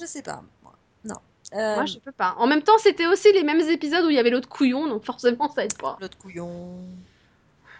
[0.00, 0.42] Je sais pas.
[0.62, 0.72] moi.
[1.04, 1.16] Non.
[1.54, 2.34] Euh, Moi, je peux pas.
[2.38, 5.04] En même temps, c'était aussi les mêmes épisodes où il y avait l'autre couillon, donc
[5.04, 5.98] forcément, ça aide pas.
[6.00, 6.78] L'autre couillon.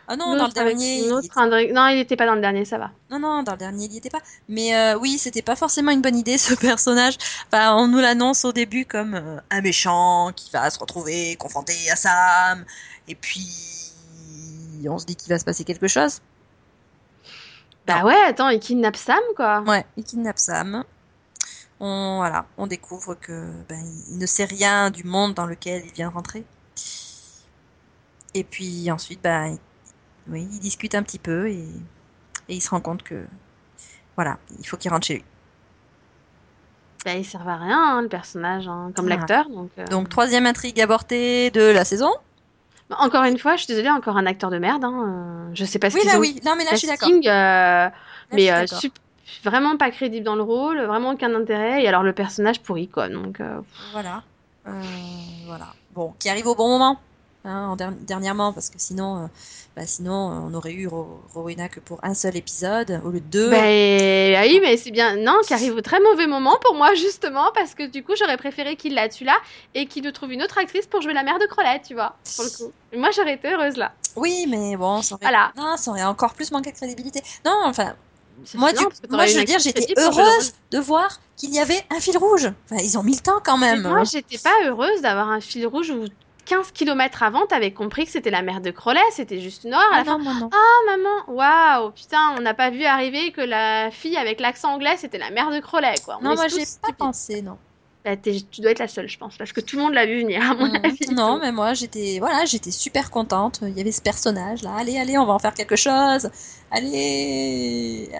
[0.08, 0.98] Ah non, dans le dernier.
[1.06, 2.90] une il était- Non, il était pas dans le dernier, ça va.
[3.10, 4.20] Non, non, dans le dernier, il y était pas.
[4.48, 7.16] Mais euh, oui, c'était pas forcément une bonne idée, ce personnage.
[7.50, 11.72] Enfin, on nous l'annonce au début comme euh, un méchant qui va se retrouver confronté
[11.90, 12.64] à Sam.
[13.08, 13.46] Et puis,
[14.88, 16.20] on se dit qu'il va se passer quelque chose.
[17.86, 18.06] Bah Non.
[18.06, 19.60] ouais, attends, il kidnappe Sam, quoi.
[19.62, 20.84] Ouais, il kidnappe Sam.
[21.80, 25.92] On, voilà, on découvre que ben, il ne sait rien du monde dans lequel il
[25.92, 26.44] vient de rentrer.
[28.34, 29.58] Et puis ensuite, ben, il,
[30.28, 31.58] oui, il discute un petit peu et,
[32.48, 33.24] et il se rend compte que
[34.16, 35.24] voilà, il faut qu'il rentre chez lui.
[37.04, 39.16] Bah, il sert à rien, hein, le personnage, hein, comme Ah.
[39.16, 39.48] l'acteur.
[39.48, 42.10] Donc, euh, Donc troisième intrigue avortée de la saison.
[42.88, 44.84] bah, encore une fois, je suis désolée, encore un acteur de merde.
[44.84, 45.48] Hein.
[45.50, 46.86] euh, Je sais pas ce Oui, qu'ils là ont oui, non mais là je suis
[46.88, 47.08] d'accord.
[47.10, 47.90] euh, Là,
[48.30, 48.98] je mais suis euh, sup-
[49.42, 51.82] vraiment pas crédible dans le rôle, vraiment aucun intérêt.
[51.82, 53.08] Et alors le personnage pourri, quoi.
[53.08, 53.40] Donc,
[53.90, 54.22] Voilà,
[54.64, 55.74] voilà.
[55.92, 57.00] Bon, qui arrive au bon moment.
[57.44, 59.26] Hein, en der- dernièrement, parce que sinon, euh,
[59.76, 63.20] bah, sinon euh, on aurait eu Ro- Rowena que pour un seul épisode au lieu
[63.20, 63.50] de deux.
[63.50, 65.16] Ben ah oui, mais c'est bien.
[65.16, 68.36] Non, qui arrive au très mauvais moment pour moi, justement, parce que du coup, j'aurais
[68.36, 69.36] préféré qu'il la tue là
[69.74, 72.16] et qu'il nous trouve une autre actrice pour jouer la mère de Crolette, tu vois,
[72.36, 72.72] pour le coup.
[72.96, 73.92] Moi, j'aurais été heureuse là.
[74.16, 75.24] Oui, mais bon, ça aurait...
[75.24, 75.52] Voilà.
[75.56, 77.22] Non, ça aurait encore plus manqué de crédibilité.
[77.46, 77.94] Non, enfin,
[78.54, 78.84] moi, du...
[79.08, 82.50] moi je veux dire, j'étais heureuse de voir qu'il y avait un fil rouge.
[82.70, 83.88] Enfin, ils ont mis le temps quand Mais même.
[83.88, 86.04] moi, j'étais pas heureuse d'avoir un fil rouge où
[86.44, 89.92] 15 km avant, t'avais compris que c'était la mère de Crowley, c'était juste une horreur.
[89.92, 90.50] À Ah la fin, non, moi non.
[90.52, 94.96] oh maman, waouh, putain, on n'a pas vu arriver que la fille avec l'accent anglais,
[94.98, 96.18] c'était la mère de Crowley, quoi.
[96.20, 97.58] On non, moi j'ai pas pensé, non.
[98.04, 100.20] Bah, tu dois être la seule, je pense, parce que tout le monde l'a vu
[100.22, 101.08] venir, à mon avis.
[101.12, 103.60] Non, mais moi j'étais voilà, j'étais super contente.
[103.62, 104.74] Il y avait ce personnage là.
[104.76, 106.28] Allez, allez, on va en faire quelque chose.
[106.72, 108.10] Allez.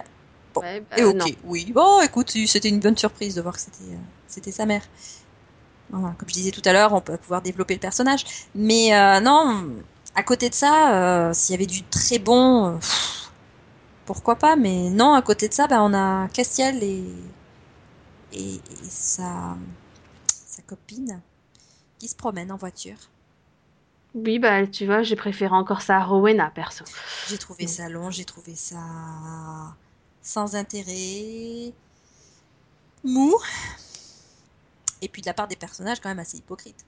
[0.53, 0.61] Bon.
[0.61, 1.25] Ouais, bah, Et ok, non.
[1.45, 1.71] oui.
[1.73, 4.83] Bon, écoute, c'était une bonne surprise de voir que c'était euh, c'était sa mère.
[5.93, 8.25] Voilà, comme je disais tout à l'heure, on peut pouvoir développer le personnage.
[8.55, 9.69] Mais euh, non,
[10.15, 13.31] à côté de ça, euh, s'il y avait du très bon, euh, pff,
[14.05, 14.55] pourquoi pas.
[14.55, 17.03] Mais non, à côté de ça, bah, on a Castiel et
[18.33, 19.57] et, et sa
[20.27, 21.21] sa copine
[21.99, 22.97] qui se promènent en voiture.
[24.15, 26.85] Oui, bah, tu vois, j'ai préféré encore ça à Rowena, perso.
[27.27, 28.77] J'ai trouvé ça long, j'ai trouvé ça
[30.21, 31.73] sans intérêt,
[33.03, 33.35] mou.
[35.03, 36.85] Et puis de la part des personnages, quand même assez hypocrite.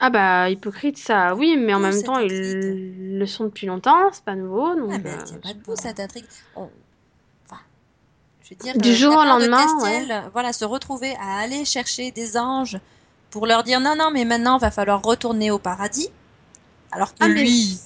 [0.00, 2.32] Ah bah, hypocrite, ça, oui, mais en même temps, intrigue.
[2.34, 4.90] ils le sont depuis longtemps, c'est pas nouveau, donc...
[4.92, 6.26] Ah, elle euh, pas cette intrigue.
[6.54, 6.68] On-
[7.46, 7.60] Enfin,
[8.42, 12.36] je veux dire, Du jour au de lendemain, voilà, se retrouver à aller chercher des
[12.36, 12.78] anges
[13.30, 16.10] pour leur dire non, non, mais maintenant, va falloir retourner au paradis.
[16.92, 17.78] Alors que Ah, lui,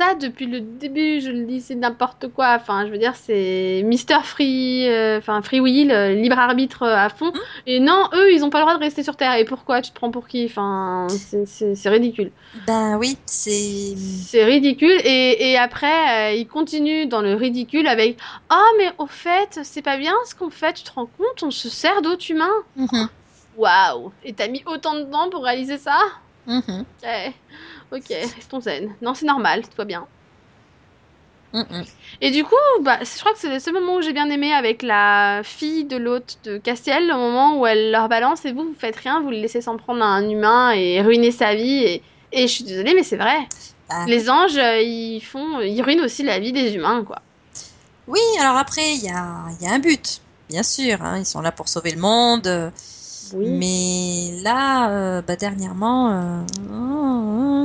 [0.00, 2.54] ça, depuis le début, je le dis, c'est n'importe quoi.
[2.58, 6.96] Enfin, je veux dire, c'est Mister Free, euh, enfin Free Will, euh, libre arbitre euh,
[6.96, 7.32] à fond.
[7.66, 9.34] Et non, eux, ils ont pas le droit de rester sur Terre.
[9.34, 9.82] Et pourquoi?
[9.82, 10.46] Tu te prends pour qui?
[10.46, 11.06] Enfin,
[11.44, 12.32] c'est- ridicule.
[12.54, 13.94] ben oui, c'est.
[13.96, 15.00] C'est ridicule.
[15.04, 19.82] Et, et après, euh, ils continuent dans le ridicule avec Ah, mais au fait, c'est
[19.82, 20.72] pas bien ce qu'on fait.
[20.74, 21.42] Tu te rends compte?
[21.42, 22.48] On se sert d'autres humains.
[22.76, 23.08] Mhm,
[23.56, 25.98] Waouh Et t'as mis autant de temps pour réaliser ça?
[26.46, 27.30] Mhm, Eh,
[27.92, 28.96] Ok, restons zen.
[29.00, 30.08] Non, c'est normal, tout va bien.
[31.52, 31.84] mhm.
[32.20, 34.52] Et du coup, bah, je crois que c'est le seul moment où j'ai bien aimé
[34.52, 38.64] avec la fille de l'hôte de Castiel, au moment où elle leur balance et vous,
[38.64, 41.82] vous faites rien, vous le laissez s'en prendre à un humain et ruiner sa vie.
[41.84, 43.38] Et, et je suis désolée, mais c'est vrai.
[43.88, 47.22] Ben, Les anges, euh, ils font, ils ruinent aussi la vie des humains, quoi.
[48.06, 51.02] Oui, alors après, il y a, y a un but, bien sûr.
[51.02, 52.72] hein, ils sont là pour sauver le monde.
[53.32, 53.46] Oui.
[53.46, 56.44] Mais là, euh, bah, dernièrement, euh,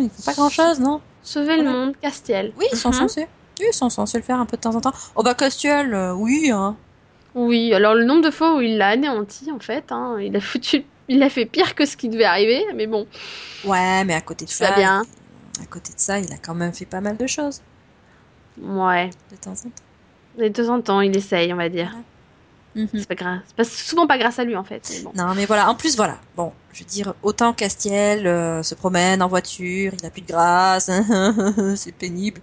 [0.05, 1.01] ils font pas grand-chose, non?
[1.23, 2.53] Sauver le monde, Castiel.
[2.57, 2.95] Oui, ils sont Mhm.
[2.95, 3.27] censés.
[3.59, 4.93] Oui, ils sont censés le faire un peu de temps en temps.
[5.15, 6.51] Oh bah Castiel, euh, oui.
[6.51, 6.75] Hein.
[7.33, 10.39] Oui, alors le nombre de fois où il l'a anéanti, en fait, hein, il a
[10.41, 13.07] foutu, il a fait pire que ce qui devait arriver, mais bon,
[13.65, 15.01] Ouais, mais à côté de ça, bien.
[15.61, 17.61] à côté de ça, il a quand même fait pas mal de choses
[18.61, 19.09] ouais.
[19.31, 19.69] de temps en temps.
[20.37, 21.93] De temps en temps, il essaye, on va dire.
[22.75, 22.89] Mhm.
[22.93, 23.39] C'est pas grave.
[23.47, 25.01] C'est pas- souvent pas grâce à lui, en fait.
[25.03, 25.11] bon.
[25.15, 25.69] Non, mais voilà.
[25.69, 26.17] En plus, voilà.
[26.35, 30.27] Bon, je veux dire, autant Castiel euh, se promène en voiture, il a plus de
[30.27, 30.89] grâce,
[31.77, 32.41] c'est pénible,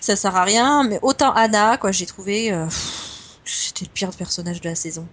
[0.00, 0.84] ça sert à rien.
[0.84, 2.66] Mais autant Anna, quoi, j'ai trouvé, euh,
[3.44, 5.06] c'était le pire personnage de la saison.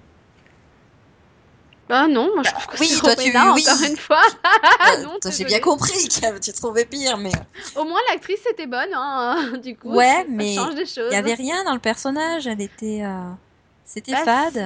[1.89, 3.65] Ah non, moi je trouve que oui, c'est toi, tu- oui.
[3.67, 4.21] encore une fois.
[4.23, 7.31] Euh, non, toi, j'ai bien compris que tu trouvais pire, mais
[7.75, 9.89] Au moins l'actrice était bonne, hein, du coup.
[9.93, 12.47] Ouais, ça mais il y avait rien dans le personnage.
[12.47, 13.29] Elle était, euh,
[13.93, 14.63] c'était Bah, fade.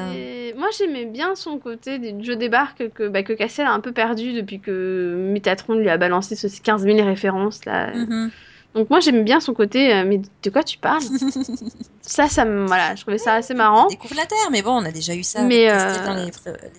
[0.58, 3.92] Moi j'aimais bien son côté du jeu débarque que, bah, que Cassel a un peu
[3.92, 7.94] perdu depuis que Métatron lui a balancé ce 15 000 références là.
[7.94, 8.32] Mhm.
[8.74, 11.04] Donc moi j'aimais bien son côté, euh, mais de quoi tu parles?
[12.02, 12.46] Ça, ça.
[12.46, 13.88] Voilà, je trouvais ça assez marrant.
[13.88, 15.42] Découvre la Terre, mais bon, on a déjà eu ça.
[15.42, 16.32] Mais, euh, dans les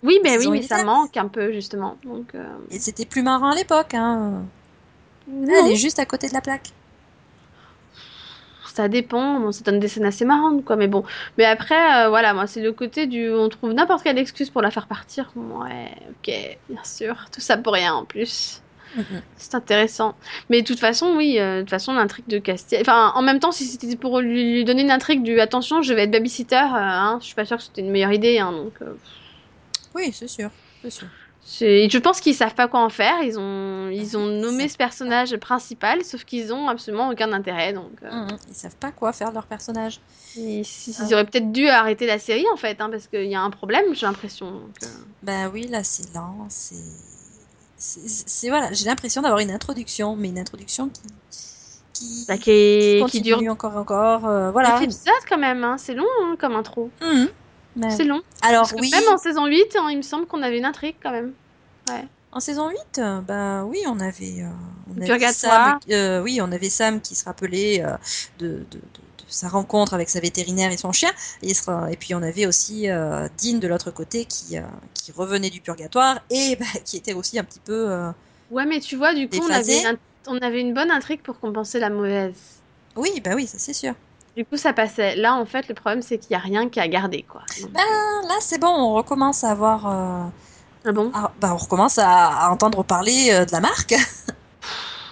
[0.03, 1.99] Oui, ben oui, mais ça manque un peu justement.
[2.03, 3.93] Donc, euh, Et c'était plus marrant à l'époque.
[3.93, 4.45] Hein.
[5.31, 6.71] Là, elle est juste à côté de la plaque.
[8.79, 11.03] Ça dépend, bon, ça donne des scènes assez marrantes, quoi, mais bon.
[11.37, 13.29] Mais après, euh, voilà, moi, c'est le côté du.
[13.29, 15.33] On trouve n'importe quelle excuse pour la faire partir.
[15.35, 16.33] Ouais, ok,
[16.69, 17.27] bien sûr.
[17.33, 18.63] Tout ça pour rien en plus.
[18.95, 19.21] Mhm.
[19.37, 20.15] C'est intéressant.
[20.49, 22.81] Mais de toute façon, oui, euh, de toute façon, l'intrigue de Castiel.
[22.83, 25.93] Enfin, en même temps, si c'était pour lui, lui donner une intrigue du attention, je
[25.93, 28.53] vais être babysitter, euh, hein, je suis pas sûre que c'était une meilleure idée, hein,
[28.53, 28.75] donc.
[28.83, 28.95] euh,
[29.95, 30.51] Oui, c'est sûr.
[30.83, 31.09] C'est sûr.
[31.51, 33.23] Je pense qu'ils savent pas quoi en faire.
[33.23, 37.73] Ils ont, ils ont nommé ce personnage principal, sauf qu'ils ont absolument aucun intérêt.
[37.73, 38.37] Donc, euh, Mhm.
[38.51, 40.01] Ils savent pas quoi faire de leur personnage.
[40.37, 41.13] ils, ils Ah.
[41.15, 43.95] auraient peut-être dû arrêter la série en fait, hein, parce qu'il y a un problème,
[43.95, 44.47] j'ai l'impression.
[44.83, 44.87] euh.
[45.23, 46.47] Ben oui, là, c'est lent.
[46.51, 46.77] C'est.
[48.49, 51.01] Voilà, j'ai l'impression d'avoir une introduction, mais une introduction qui.
[51.95, 53.53] qui, Bah, qui, est- qui continue dure.
[53.53, 54.27] encore, encore.
[54.27, 54.75] euh, voilà.
[54.75, 55.77] 9 épisodes quand même, hein.
[55.79, 56.91] c'est long hein, comme intro.
[57.03, 57.29] Mhm.
[57.91, 58.21] C'est long.
[58.43, 60.65] Alors, Parce que oui, même en saison 8, hein, il me semble qu'on avait une
[60.65, 61.33] intrigue quand même.
[62.33, 64.49] en saison 8, euh, ben oui, on avait, euh,
[64.91, 65.81] on avait Purgatoire.
[65.87, 67.97] Sam, euh, oui, on avait Sam qui se rappelait euh,
[68.39, 71.11] de, de, de- de sa rencontre avec sa vétérinaire et son chien.
[71.43, 74.63] Et, il sera- et puis on avait aussi euh, Dean de l'autre côté qui, euh,
[74.95, 77.91] qui revenait du purgatoire et bah, qui était aussi un petit peu.
[77.91, 78.11] euh,
[78.51, 81.39] Ouais, mais tu vois, du coup, on avait, une on avait une bonne intrigue pour
[81.41, 82.63] compenser la mauvaise.
[82.97, 83.95] Oui, bah oui, ça c'est sûr.
[84.39, 85.17] Du coup, ça passait.
[85.17, 87.43] Là, en fait, le problème, c'est qu'il y a rien qui a gardé, quoi.
[87.61, 87.81] Donc, Ben,
[88.29, 89.89] là, c'est bon, on recommence à avoir.
[89.89, 90.23] euh,
[90.85, 91.11] ah bon?
[91.13, 93.97] à- bah, on recommence à, à entendre parler euh, de la marque.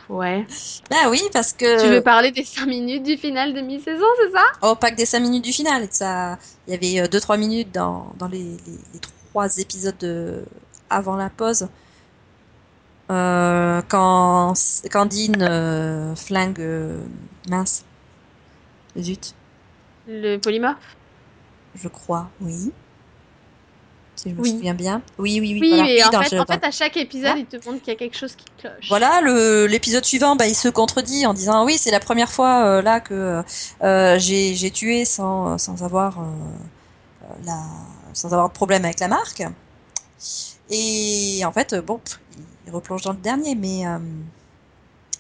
[0.09, 0.47] Ouais.
[0.89, 1.83] bah oui, parce que.
[1.83, 4.45] Tu veux parler des 5 minutes du final de mi-saison, c'est ça?
[4.62, 5.89] Oh, pas que des 5 minutes du final.
[5.91, 9.01] Ça, il y avait 2-3 minutes dans, dans les, les, les
[9.33, 10.45] trois épisodes de,
[10.89, 11.66] avant la pause.
[13.11, 14.55] Euh, quand,
[15.43, 17.01] euh, flingue euh,
[17.49, 17.85] mince.
[19.01, 19.34] Zut,
[20.09, 20.97] Le polymorphe?
[21.74, 22.72] Je crois, oui.
[24.14, 24.51] Si je me Oui.
[24.53, 25.03] souviens bien.
[25.18, 25.59] Oui, oui, oui.
[25.61, 25.82] Oui, voilà.
[25.84, 27.38] mais Oui, en, fait, en fait, à chaque épisode, Ah.
[27.38, 28.88] il te montre qu'il y a quelque chose qui cloche.
[28.88, 29.20] Voilà,
[29.66, 33.01] l'épisode suivant, bah, il se contredit en disant oui, c'est la première fois euh, là
[33.01, 33.42] que
[33.82, 36.22] euh, j'ai tué sans sans avoir euh,
[37.24, 37.61] euh, la
[38.14, 39.42] sans avoir de problème avec la marque.
[40.70, 42.01] Et en fait, bon,
[42.66, 43.99] il replonge dans le dernier, mais euh,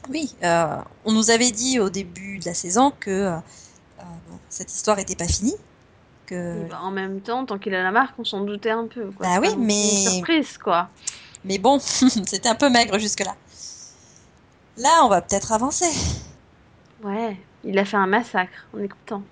[0.08, 3.36] oui, euh, on nous avait dit au début de la saison que
[4.48, 5.54] cette histoire était pas finie,
[6.26, 9.10] que bah, en même temps, tant qu'il a la marque, on s'en doutait un peu.
[9.16, 9.26] Quoi.
[9.26, 9.74] Bah oui, mais-
[10.04, 10.88] Une surprise, quoi.
[11.44, 13.34] mais bon, c'était un peu maigre jusque-là.
[14.78, 15.86] Là, on va peut-être avancer.
[17.02, 19.22] Ouais, il a fait un massacre, on est content.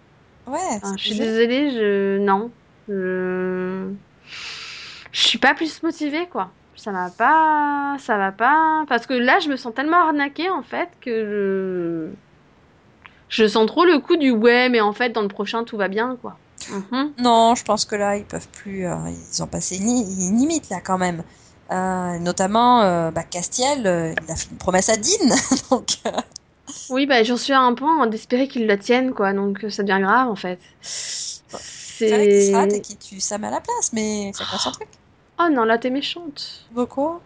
[0.46, 2.18] Ouais, Enfin, je suis désolée, je.
[2.18, 2.50] Non.
[2.88, 3.90] Je.
[5.12, 6.50] Je suis pas plus motivée, quoi.
[6.76, 7.96] Ça m'a pas.
[7.98, 8.84] Ça va pas.
[8.88, 12.14] Parce que là, je me sens tellement arnaquée, en fait, que je.
[13.28, 15.88] Je sens trop le coup du ouais, mais en fait, dans le prochain, tout va
[15.88, 16.36] bien, quoi.
[16.70, 17.12] Mhm.
[17.18, 18.86] Non, je pense que là, ils peuvent plus.
[18.86, 18.94] euh,
[19.32, 21.22] ils ont passé une, une limite là quand même.
[21.70, 25.34] Euh, notamment, euh, bah, Castiel, euh, il a fait une promesse à Dean,
[25.70, 25.98] donc
[26.90, 29.32] Oui, bah, j'en suis à un point d'espérer qu'ils la tiennent, quoi.
[29.32, 30.58] Donc, ça devient grave, en fait.
[30.82, 32.80] c'est vrai se et C'est.
[32.80, 34.88] qu'il tue Sam à la place, mais chacun son truc.
[35.40, 36.66] Oh non, là, t'es méchante.
[36.70, 37.18] Beaucoup.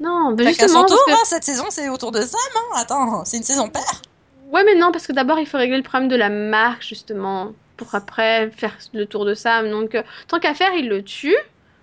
[0.00, 2.40] Non, bah, justement, son tour, parce que- hein, cette saison, c'est autour de Sam.
[2.56, 2.76] Hein.
[2.76, 4.00] Attends, c'est une saison paire.
[4.52, 7.52] Ouais, mais non, parce que d'abord, il faut régler le problème de la marque, justement,
[7.76, 9.70] pour après faire le tour de Sam.
[9.70, 11.36] Donc, euh, tant qu'à faire, il le tue.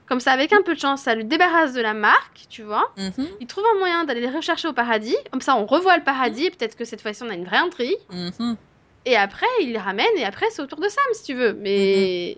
[0.08, 2.92] Comme ça, avec un peu de chance, ça le débarrasse de la marque, tu vois.
[2.98, 5.16] Mhm, Il trouve un moyen d'aller les rechercher au paradis.
[5.32, 6.46] Comme ça, on revoit le paradis.
[6.46, 7.98] et Peut-être que cette fois-ci, on a une vraie intrigue.
[8.10, 8.56] mhm,
[9.06, 10.06] Et après, il les ramène.
[10.18, 11.54] Et après, c'est au tour de Sam, si tu veux.
[11.54, 12.38] Mais.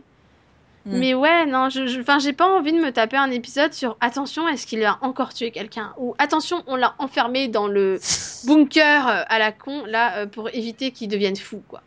[0.86, 0.98] Mhm.
[1.00, 4.66] Mais ouais, non, je, j'ai pas envie de me taper un épisode sur attention, est-ce
[4.66, 5.94] qu'il a encore tué quelqu'un?
[5.98, 8.00] Ou attention, on l'a enfermé dans le
[8.44, 11.84] bunker euh, à la con, là, euh, pour éviter qu'il devienne fou, quoi.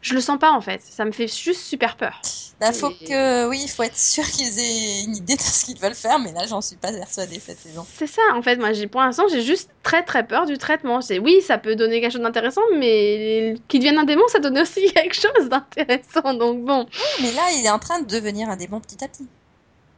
[0.00, 2.22] Je le sens pas en fait, ça me fait juste super peur.
[2.60, 5.64] Bah, faut Et- que, oui, il faut être sûr qu'ils aient une idée de ce
[5.64, 7.84] qu'ils veulent faire, mais là, j'en suis pas persuadée cette saison.
[7.96, 11.00] C'est ça en fait, moi j'ai pour l'instant j'ai juste très très peur du traitement.
[11.00, 14.58] C'est oui, ça peut donner quelque chose d'intéressant, mais qu'il devienne un démon, ça donne
[14.58, 16.34] aussi quelque chose d'intéressant.
[16.34, 16.86] Donc bon,
[17.20, 19.28] Mais là, il est en train de devenir un démon petit à petit.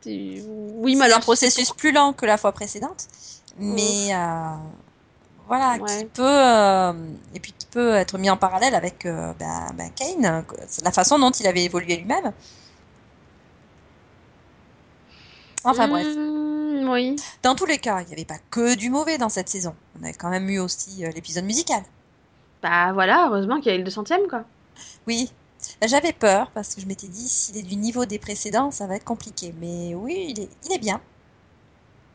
[0.07, 3.05] oui, mais alors un processus plus lent que la fois précédente,
[3.59, 4.55] mais euh,
[5.47, 5.99] voilà, Ouais.
[5.99, 6.93] qui peut euh,
[7.35, 10.45] et puis peut être mis en parallèle avec euh, bah, bah, Kane,
[10.85, 12.33] la façon dont il avait évolué lui-même.
[15.65, 17.17] Enfin bref, Hmm, oui.
[17.43, 19.77] dans tous les cas, il n'y avait pas que du mauvais dans cette saison.
[19.99, 21.83] On avait quand même eu aussi euh, l'épisode musical.
[22.63, 24.45] Bah voilà, heureusement qu'il y a eu le 200ème quoi.
[25.07, 25.31] Oui,
[25.83, 28.97] j'avais peur parce que je m'étais dit s'il est du niveau des précédents, ça va
[28.97, 29.55] être compliqué.
[29.59, 31.03] Mais oui, il est, il est bien.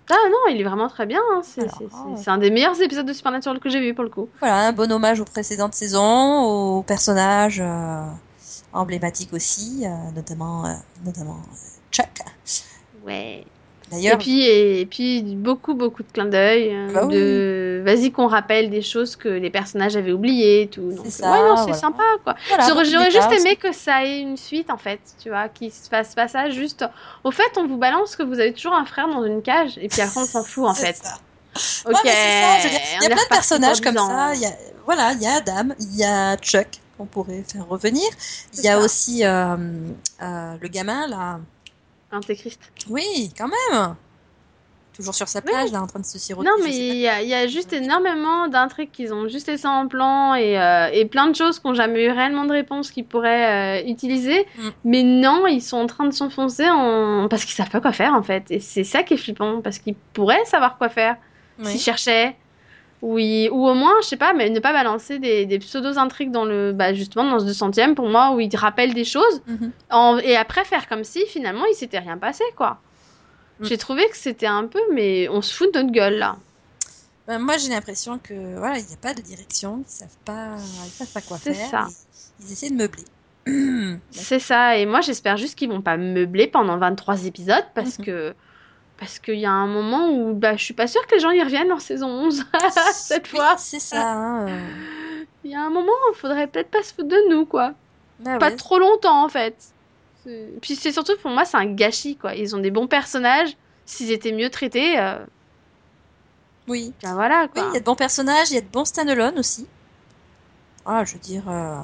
[0.09, 1.19] Ah non, il est vraiment très bien.
[1.33, 1.41] hein.
[1.43, 1.81] C'est Alors,
[2.17, 4.29] c'est- un des meilleurs épisodes de Supernatural que j'ai vu pour le coup.
[4.39, 8.05] Voilà, un bon hommage aux précédentes saisons, aux personnages euh,
[8.73, 11.37] emblématiques aussi, euh, notamment, euh, notamment
[11.91, 12.07] Chuck.
[13.03, 13.45] Ouais.
[13.93, 16.69] Et puis, et, puis beaucoup, beaucoup de clins d'œil.
[16.73, 17.13] euh, Bah oui.
[17.13, 17.81] de...
[17.85, 20.91] Vas-y qu'on rappelle des choses que les personnages avaient oubliées tout.
[20.91, 21.73] Donc, ça, ouais, non, c'est voilà.
[21.77, 22.35] sympa quoi.
[22.47, 25.87] voilà, J'aurais juste aimé que ça ait une suite en fait, tu vois, qu'il se
[25.87, 26.83] fasse pas ça juste.
[27.23, 29.87] Au fait, on vous balance que vous avez toujours un frère dans une cage et
[29.87, 30.95] puis après on s'en fout en fait.
[30.95, 31.19] ça.
[31.85, 31.93] Ok.
[32.03, 32.67] Ouais, ça,
[32.99, 34.25] il y a plein de personnages comme 10 ans, ça.
[34.25, 34.33] hein.
[34.33, 34.51] Il y a,
[34.85, 36.67] voilà, il y a Adam, il y a Chuck
[36.97, 38.03] qu'on pourrait faire revenir.
[38.57, 38.79] Il y a ça.
[38.83, 39.55] aussi euh,
[40.21, 41.39] euh, le gamin là.
[42.15, 42.59] Antéchrist.
[42.89, 43.95] Oui, quand même.
[44.95, 46.47] Toujours sur sa plage là, en train de se siroter.
[46.47, 50.35] Non, mais il y y a juste énormément d'intrigues qu'ils ont juste laissé en plan
[50.35, 53.81] et, euh, et plein de choses qui n'ont jamais eu réellement de réponse qu'ils pourraient
[53.83, 54.47] euh, utiliser.
[54.57, 54.69] Mm.
[54.85, 57.27] Mais non, ils sont en train de s'enfoncer en...
[57.29, 58.45] parce qu'ils savent pas quoi faire en fait.
[58.51, 61.17] Et c'est ça qui est flippant parce qu'ils pourraient savoir quoi faire
[61.57, 61.65] pas.
[61.65, 61.79] s'ils Oui.
[61.79, 62.37] cherchaient.
[63.05, 66.31] Ou, ils- ou au moins, je sais pas, mais ne pas balancer des, des pseudo-intrigues
[66.31, 69.41] dans le, bah, justement dans ce 200ème pour moi où ils te rappellent des choses
[69.45, 69.71] Mhm.
[69.91, 72.79] en- et après faire comme si finalement il s'était rien passé quoi.
[73.59, 73.65] Mm.
[73.65, 76.35] J'ai trouvé que c'était un peu, mais on se fout de notre gueule là.
[77.27, 80.55] Ben, moi, j'ai l'impression que voilà, il n'y a pas de direction, ils savent pas,
[80.85, 81.69] ils savent pas quoi C'est faire.
[81.69, 81.87] ça.
[82.39, 83.03] Ils essaient de meubler.
[84.11, 88.05] C'est ça, et moi j'espère juste qu'ils vont pas meubler pendant 23 épisodes parce Mhm.
[88.05, 88.33] que
[88.97, 91.31] parce qu'il y a un moment où bah, je suis pas sûre que les gens
[91.31, 92.45] y reviennent en saison 11
[92.93, 93.55] cette fois.
[93.57, 94.01] c'est ça.
[94.11, 95.23] hein, euh.
[95.43, 97.73] Il y a un moment où il faudrait peut-être pas se foutre de nous quoi.
[98.19, 98.55] Bah Pas ouais.
[98.55, 99.55] trop longtemps en fait.
[100.61, 102.33] Puis c'est surtout pour moi c'est un gâchis quoi.
[102.35, 105.17] Ils ont des bons personnages, s'ils étaient mieux traités, euh,
[106.67, 106.93] Oui.
[107.03, 107.63] ben voilà Oui, quoi.
[107.69, 109.67] il y a de bons personnages, il y a de bons stand-alone aussi.
[110.85, 111.47] Ah, je veux dire.
[111.49, 111.77] euh,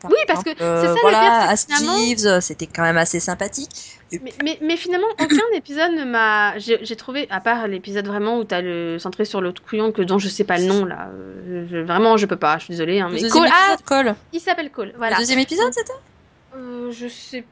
[0.00, 2.96] par Oui, parce exemple, que euh, c'est ça, le voilà, finalement- euh, c'était quand même
[2.96, 3.70] assez sympathique.
[4.12, 6.58] Mais, mais, mais finalement, aucun épisode ne m'a.
[6.58, 10.18] J'ai trouvé, à part l'épisode vraiment où t'as le centré sur l'autre couillon que dont
[10.18, 11.08] je sais pas le nom là.
[11.14, 13.00] euh, je- vraiment, je peux pas, je suis désolée.
[13.00, 14.14] Hein, Le mais deuxième Cole, ah, épisode, Cole.
[14.32, 15.16] il s'appelle Cole, voilà.
[15.16, 15.92] Le deuxième épisode, c'était
[16.56, 17.44] Euh, je sais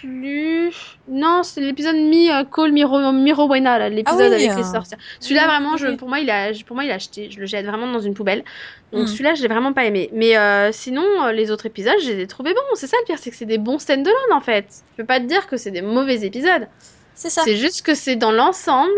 [0.00, 0.74] plus.
[1.08, 4.62] Non, c'est l'épisode mi euh, Cole Miro Miro Buena, l'épisode Ah oui, avec euh, les
[4.64, 4.98] sorcières.
[5.20, 7.30] Celui-là vraiment, je, pour moi, il a, pour moi, il a acheté.
[7.30, 8.44] Je le jette vraiment dans une poubelle.
[8.92, 9.06] Donc Mhm.
[9.06, 10.10] celui-là, je l'ai vraiment pas aimé.
[10.12, 12.60] Mais euh, sinon, les autres épisodes, je les ai trouvés bons.
[12.74, 14.66] C'est ça le pire, c'est que c'est des bons stand-alone en fait.
[14.92, 16.68] Je peux pas te dire que c'est des mauvais épisodes.
[17.14, 17.42] C'est ça.
[17.44, 18.90] C'est juste que c'est dans l'ensemble,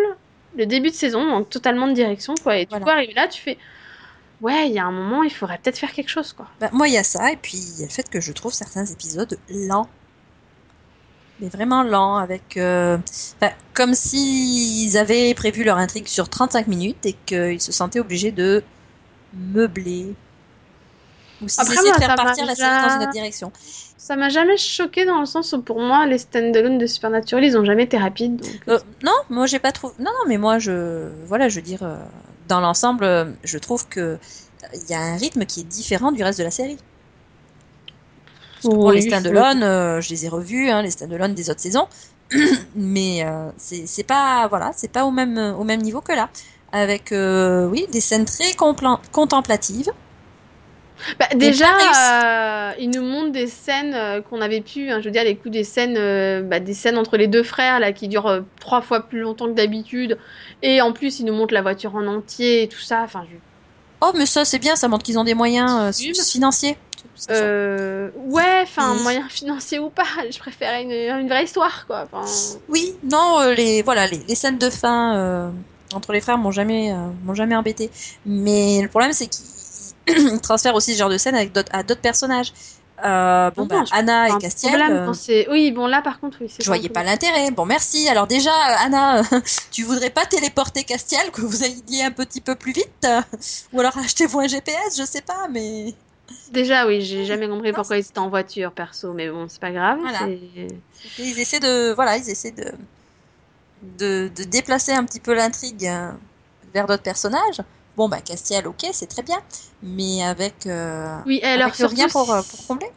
[0.54, 2.56] le début de saison, manque totalement de direction, quoi.
[2.58, 2.84] Et du Voilà.
[2.84, 3.58] coup, arrivé là, tu fais,
[4.40, 6.48] ouais, il y a un moment, il faudrait peut-être faire quelque chose, quoi.
[6.60, 8.32] Bah, moi, il y a ça, et puis il y a le fait que je
[8.32, 9.88] trouve certains épisodes lents.
[11.40, 12.56] Mais vraiment lents, avec.
[12.56, 12.98] euh,
[13.74, 18.62] comme s'ils avaient prévu leur intrigue sur 35 minutes et qu'ils se sentaient obligés de
[19.52, 20.14] meubler.
[21.42, 23.52] Ou s'ils Après, essayaient moi, de faire partir la série dans une autre direction.
[23.96, 27.56] Ça m'a jamais choqué dans le sens où, pour moi, les stand-alone de Supernatural, ils
[27.56, 28.36] ont jamais été rapides.
[28.36, 29.94] donc- Euh, non, moi j'ai pas trouvé.
[29.98, 31.08] Non, non, mais moi je.
[31.26, 31.96] Voilà, je veux dire, euh,
[32.48, 34.16] dans l'ensemble, euh, je trouve que euh,
[34.74, 36.78] il y a un rythme qui est différent du reste de la série.
[38.64, 41.88] Oui, les je- stand-alone, euh, je les ai revus, hein, les stand-alone des autres saisons,
[42.74, 46.30] mais euh, c'est c'est pas voilà, c'est pas au même au même niveau que là,
[46.72, 48.54] avec euh, oui des scènes très
[49.12, 49.90] contemplatives.
[51.18, 51.66] Bah, déjà,
[52.70, 55.36] euh, ils nous montrent des scènes euh, qu'on avait pu, hein, je veux dire, les
[55.38, 58.42] coups des scènes, euh, bah, des scènes entre les deux frères là qui durent euh,
[58.60, 60.18] trois fois plus longtemps que d'habitude,
[60.62, 63.02] et en plus ils nous montrent la voiture en entier et tout ça.
[63.02, 63.38] Enfin, je-
[64.00, 66.76] Oh, mais ça c'est bien, ça montre qu'ils ont des moyens euh, financiers.
[67.30, 69.02] Euh, ouais, enfin, Oui.
[69.02, 72.08] moyen financier ou pas, je préfère une, une vraie histoire, quoi.
[72.68, 75.50] Oui, non, euh, les voilà, les, les scènes de fin euh,
[75.94, 76.92] entre les frères m'ont jamais
[77.24, 77.90] m'ont jamais embêté.
[78.26, 82.52] Mais le problème c'est qu'ils transfèrent aussi ce genre de scène avec à d'autres personnages.
[83.04, 86.38] Euh, bon Non, bah non, Anna et Castiel, problème euh, Oui, bon, là, par contre,
[86.40, 87.50] oui, c'est je voyais pas l'intérêt.
[87.50, 88.08] Bon merci.
[88.08, 89.22] Alors déjà Anna,
[89.72, 93.06] tu voudrais pas téléporter Castiel que vous alliez un petit peu plus vite?
[93.72, 95.94] Ou alors achetez-vous un GPS, je sais pas, mais
[96.52, 99.72] Déjà, oui, j'ai jamais compris pourquoi ils étaient en voiture, perso, mais bon, c'est pas
[99.72, 99.98] grave.
[100.00, 100.28] Voilà.
[101.18, 102.72] ils essaient de voilà, ils essaient de
[103.98, 106.10] de, de déplacer un petit peu l'intrigue euh,
[106.72, 107.60] vers d'autres personnages.
[107.96, 109.38] Bon bah Castiel, ok, c'est très bien,
[109.82, 112.88] mais avec euh, Oui, et alors avec rien pour, euh, pour combler.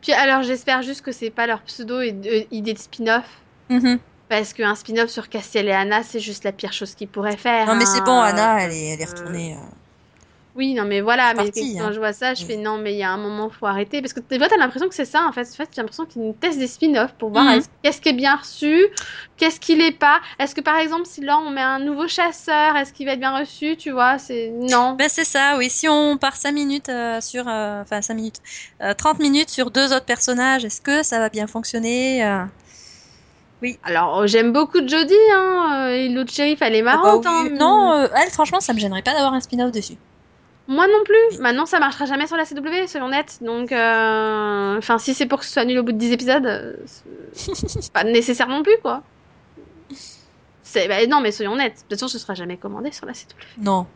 [0.00, 3.24] Puis alors, j'espère juste que c'est pas leur pseudo et- euh, idée de spin-off.
[3.68, 3.98] Mhm.
[4.28, 7.66] Parce qu'un spin-off sur Castiel et Anna, c'est juste la pire chose qu'ils pourraient faire.
[7.66, 8.04] Non mais c'est hein.
[8.04, 9.54] bon, Anna, elle est, elle est retournée.
[9.54, 9.77] euh,
[10.58, 11.92] Oui, non, mais voilà, mais parti, quand hein.
[11.92, 12.48] je vois ça, je Oui.
[12.48, 14.02] fais non, mais il y a un moment, faut arrêter.
[14.02, 15.42] Parce que des fois, t'as l'impression que c'est ça, en fait.
[15.48, 18.12] En fait, j'ai l'impression qu'ils nous testent des spin-offs pour voir est-ce- qu'est-ce qui est
[18.12, 18.86] bien reçu,
[19.36, 20.20] qu'est-ce qui l'est pas.
[20.40, 23.20] Est-ce que, par exemple, si là, on met un nouveau chasseur, est-ce qu'il va être
[23.20, 24.94] bien reçu, tu vois C'est non.
[24.94, 25.70] Ben c'est ça, oui.
[25.70, 28.40] Si on part 5 minutes euh, sur, euh, enfin 5 minutes,
[28.82, 32.44] euh, 30 minutes sur deux autres personnages, est-ce que ça va bien fonctionner euh?
[33.82, 35.86] Alors, euh, j'aime beaucoup Jodie, hein.
[35.88, 37.26] euh, Et l'autre shérif, elle est Ah bah marrante, oui.
[37.26, 37.48] hein.
[37.58, 39.96] Non, euh, elle, franchement, ça me gênerait pas d'avoir un spin-off dessus.
[40.68, 41.38] Moi non plus.
[41.40, 43.38] Maintenant, ça marchera jamais sur la CW, soyons nets.
[43.42, 46.44] Donc, euh, enfin, si c'est pour que ce soit nul au bout de 10 épisodes,
[46.46, 46.74] euh,
[47.32, 49.02] c'est pas nécessaire non plus, quoi.
[50.74, 51.72] Bah, non, mais soyons nets.
[51.74, 53.34] De toute façon, ce sera jamais commandé sur la CW.
[53.62, 53.86] Non.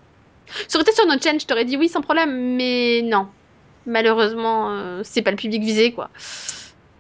[0.67, 3.29] Ça aurait été sur notre chaîne, je t'aurais dit oui sans problème, mais non.
[3.87, 6.11] Malheureusement, euh, c'est pas le public visé, quoi.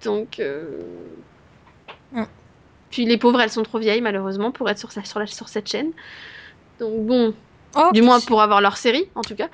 [0.04, 0.38] Donc.
[0.38, 0.78] euh,
[2.12, 2.24] Mm.
[2.90, 5.48] Puis les pauvres, elles sont trop vieilles, malheureusement, pour être sur, sa- sur, la, sur
[5.48, 5.92] cette chaîne.
[6.78, 7.34] Donc bon,
[7.74, 9.48] Oh, du moins pour avoir leur série, en tout cas.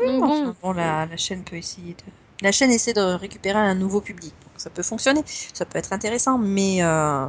[0.00, 0.72] oui, donc enfin, bon.
[0.72, 2.02] la, la chaîne peut essayer de.
[2.42, 4.34] La chaîne essaie de récupérer un nouveau public.
[4.44, 5.22] Donc, ça peut fonctionner,
[5.54, 7.26] ça peut être intéressant, mais euh,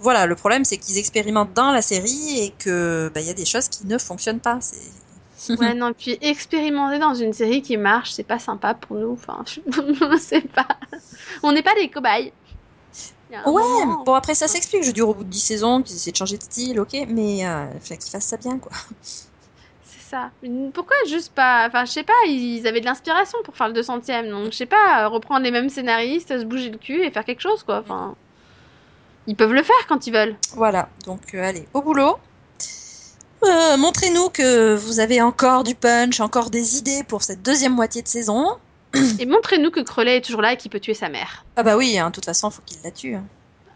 [0.00, 3.34] voilà, le problème c'est qu'ils expérimentent dans la série et que bah, il y a
[3.34, 4.58] des choses qui ne fonctionnent pas.
[4.60, 4.80] C'est
[5.58, 9.12] Ouais, non, puis expérimenter dans une série qui marche, c'est pas sympa pour nous.
[9.12, 10.66] Enfin, je sais pas.
[11.42, 12.32] On n'est pas des cobayes.
[13.46, 16.12] Ouais, moment- bon après ça s'explique, je dure au bout de 10 saisons, qu'ils essaient
[16.12, 18.72] de changer de style, ok, mais euh, il faut qu'ils fassent ça bien quoi.
[20.14, 20.30] Ça.
[20.72, 21.66] Pourquoi juste pas.
[21.66, 24.30] Enfin, je sais pas, ils avaient de l'inspiration pour faire le 200ème.
[24.30, 27.40] Donc, je sais pas, reprendre les mêmes scénaristes, se bouger le cul et faire quelque
[27.40, 27.80] chose, quoi.
[27.80, 28.14] Enfin.
[29.26, 30.36] Ils peuvent le faire quand ils veulent.
[30.54, 32.16] Voilà, donc euh, allez, au boulot.
[33.42, 37.74] Euh, euh, montrez-nous que vous avez encore du punch, encore des idées pour cette deuxième
[37.74, 38.56] moitié de saison.
[39.18, 41.44] Et montrez-nous que Crowley est toujours là et qu'il peut tuer sa mère.
[41.56, 43.16] Ah bah oui, hein, de toute façon, faut qu'il la tue.
[43.16, 43.24] hein.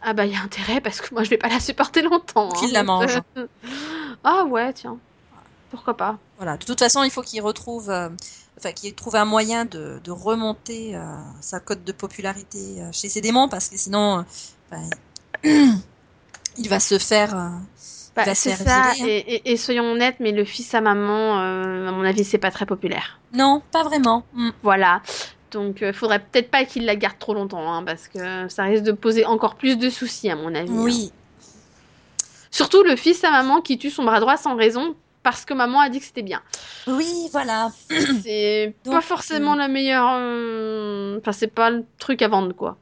[0.02, 2.50] Ah bah il y a intérêt parce que moi je vais pas la supporter longtemps.
[2.50, 3.20] Qu'il hein, la mange.
[3.36, 3.48] euh,
[4.22, 4.98] Ah ouais, tiens.
[5.70, 8.08] Pourquoi pas Voilà, de toute façon, il faut qu'il retrouve, euh,
[8.58, 11.00] enfin, qu'il trouve un moyen de, de remonter euh,
[11.40, 14.24] sa cote de popularité euh, chez ses démons, parce que sinon,
[14.70, 14.88] ben,
[16.56, 17.34] il va se faire.
[18.16, 18.64] Bah, va se faire ça,
[18.94, 19.06] virer, hein.
[19.06, 22.50] et, et- et soyons honnêtes, mais le fils à maman, à mon avis, c'est pas
[22.50, 23.20] très populaire.
[23.32, 24.24] Non, pas vraiment.
[24.32, 24.50] Mm.
[24.62, 25.02] Voilà.
[25.52, 28.82] Donc, euh, faudrait peut-être pas qu'il la garde trop longtemps, hein, parce que ça risque
[28.82, 30.72] de poser encore plus de soucis, à mon avis.
[30.72, 30.82] hein.
[30.82, 31.12] Oui,
[32.50, 34.96] Surtout le fils à maman qui tue son bras droit sans raison,
[35.30, 36.42] parce que maman a dit que c'était bien.
[36.86, 37.70] oui, voilà.
[38.22, 40.08] C'est Donc, pas forcément la meilleure.
[40.18, 42.76] euh, Enfin, c'est pas le truc à vendre, quoi.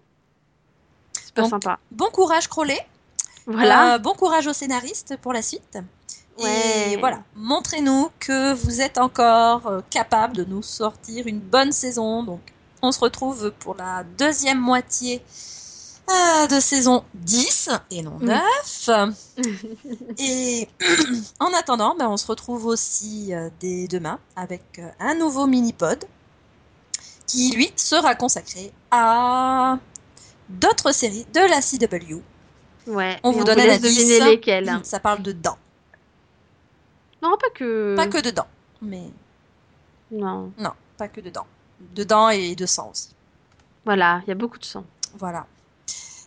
[1.13, 1.79] C'est pas Donc, sympa.
[1.91, 2.79] Bon courage, Crowley.
[3.47, 3.95] Voilà.
[3.95, 5.79] Euh, bon courage aux scénaristes pour la suite.
[6.39, 6.93] Ouais.
[6.93, 12.23] Et voilà, montrez-nous que vous êtes encore euh, capable de nous sortir une bonne saison.
[12.23, 12.41] Donc,
[12.83, 15.23] on se retrouve pour la deuxième moitié
[16.11, 18.27] euh, de saison 10 et non Mm.
[18.27, 18.91] 9.
[20.19, 20.69] et
[21.41, 26.05] en attendant, ben, on se retrouve aussi euh, dès demain avec euh, un nouveau mini-pod
[27.27, 29.79] qui, lui, sera consacré à
[30.49, 32.23] d'autres séries de la CW.
[32.87, 33.19] Ouais.
[33.25, 33.97] On vous donne laisse indice.
[33.97, 34.81] deviner lesquels.
[34.85, 35.59] Ça parle de dents.
[37.23, 37.97] Non, pas que.
[37.97, 38.47] Pas que de dents,
[38.81, 39.03] mais
[40.13, 40.53] Non.
[40.59, 41.47] non, pas que de dents.
[41.95, 43.09] De dents et de sang aussi.
[43.85, 44.85] Voilà, il y a beaucoup de sang.
[45.19, 45.47] Voilà.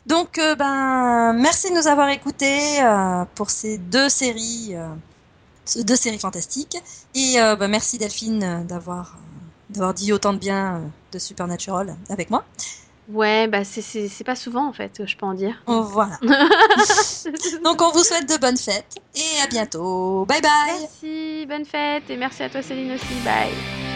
[0.09, 4.87] Donc, euh, ben, merci de nous avoir écoutés euh, pour ces deux séries, euh,
[5.65, 6.77] ces deux séries fantastiques.
[7.15, 9.15] Et ben, merci Delphine d'avoir
[9.69, 10.81] d'avoir dit autant de bien
[11.11, 12.43] de Supernatural avec moi.
[13.07, 15.61] Ouais, bah c'est- pas souvent en fait, je peux en dire.
[15.65, 16.19] Voilà.
[17.63, 20.25] Donc, on vous souhaite de bonnes fêtes et à bientôt.
[20.25, 20.51] Bye bye.
[20.81, 23.88] Merci, bonne fête et merci à toi Céline aussi, bye.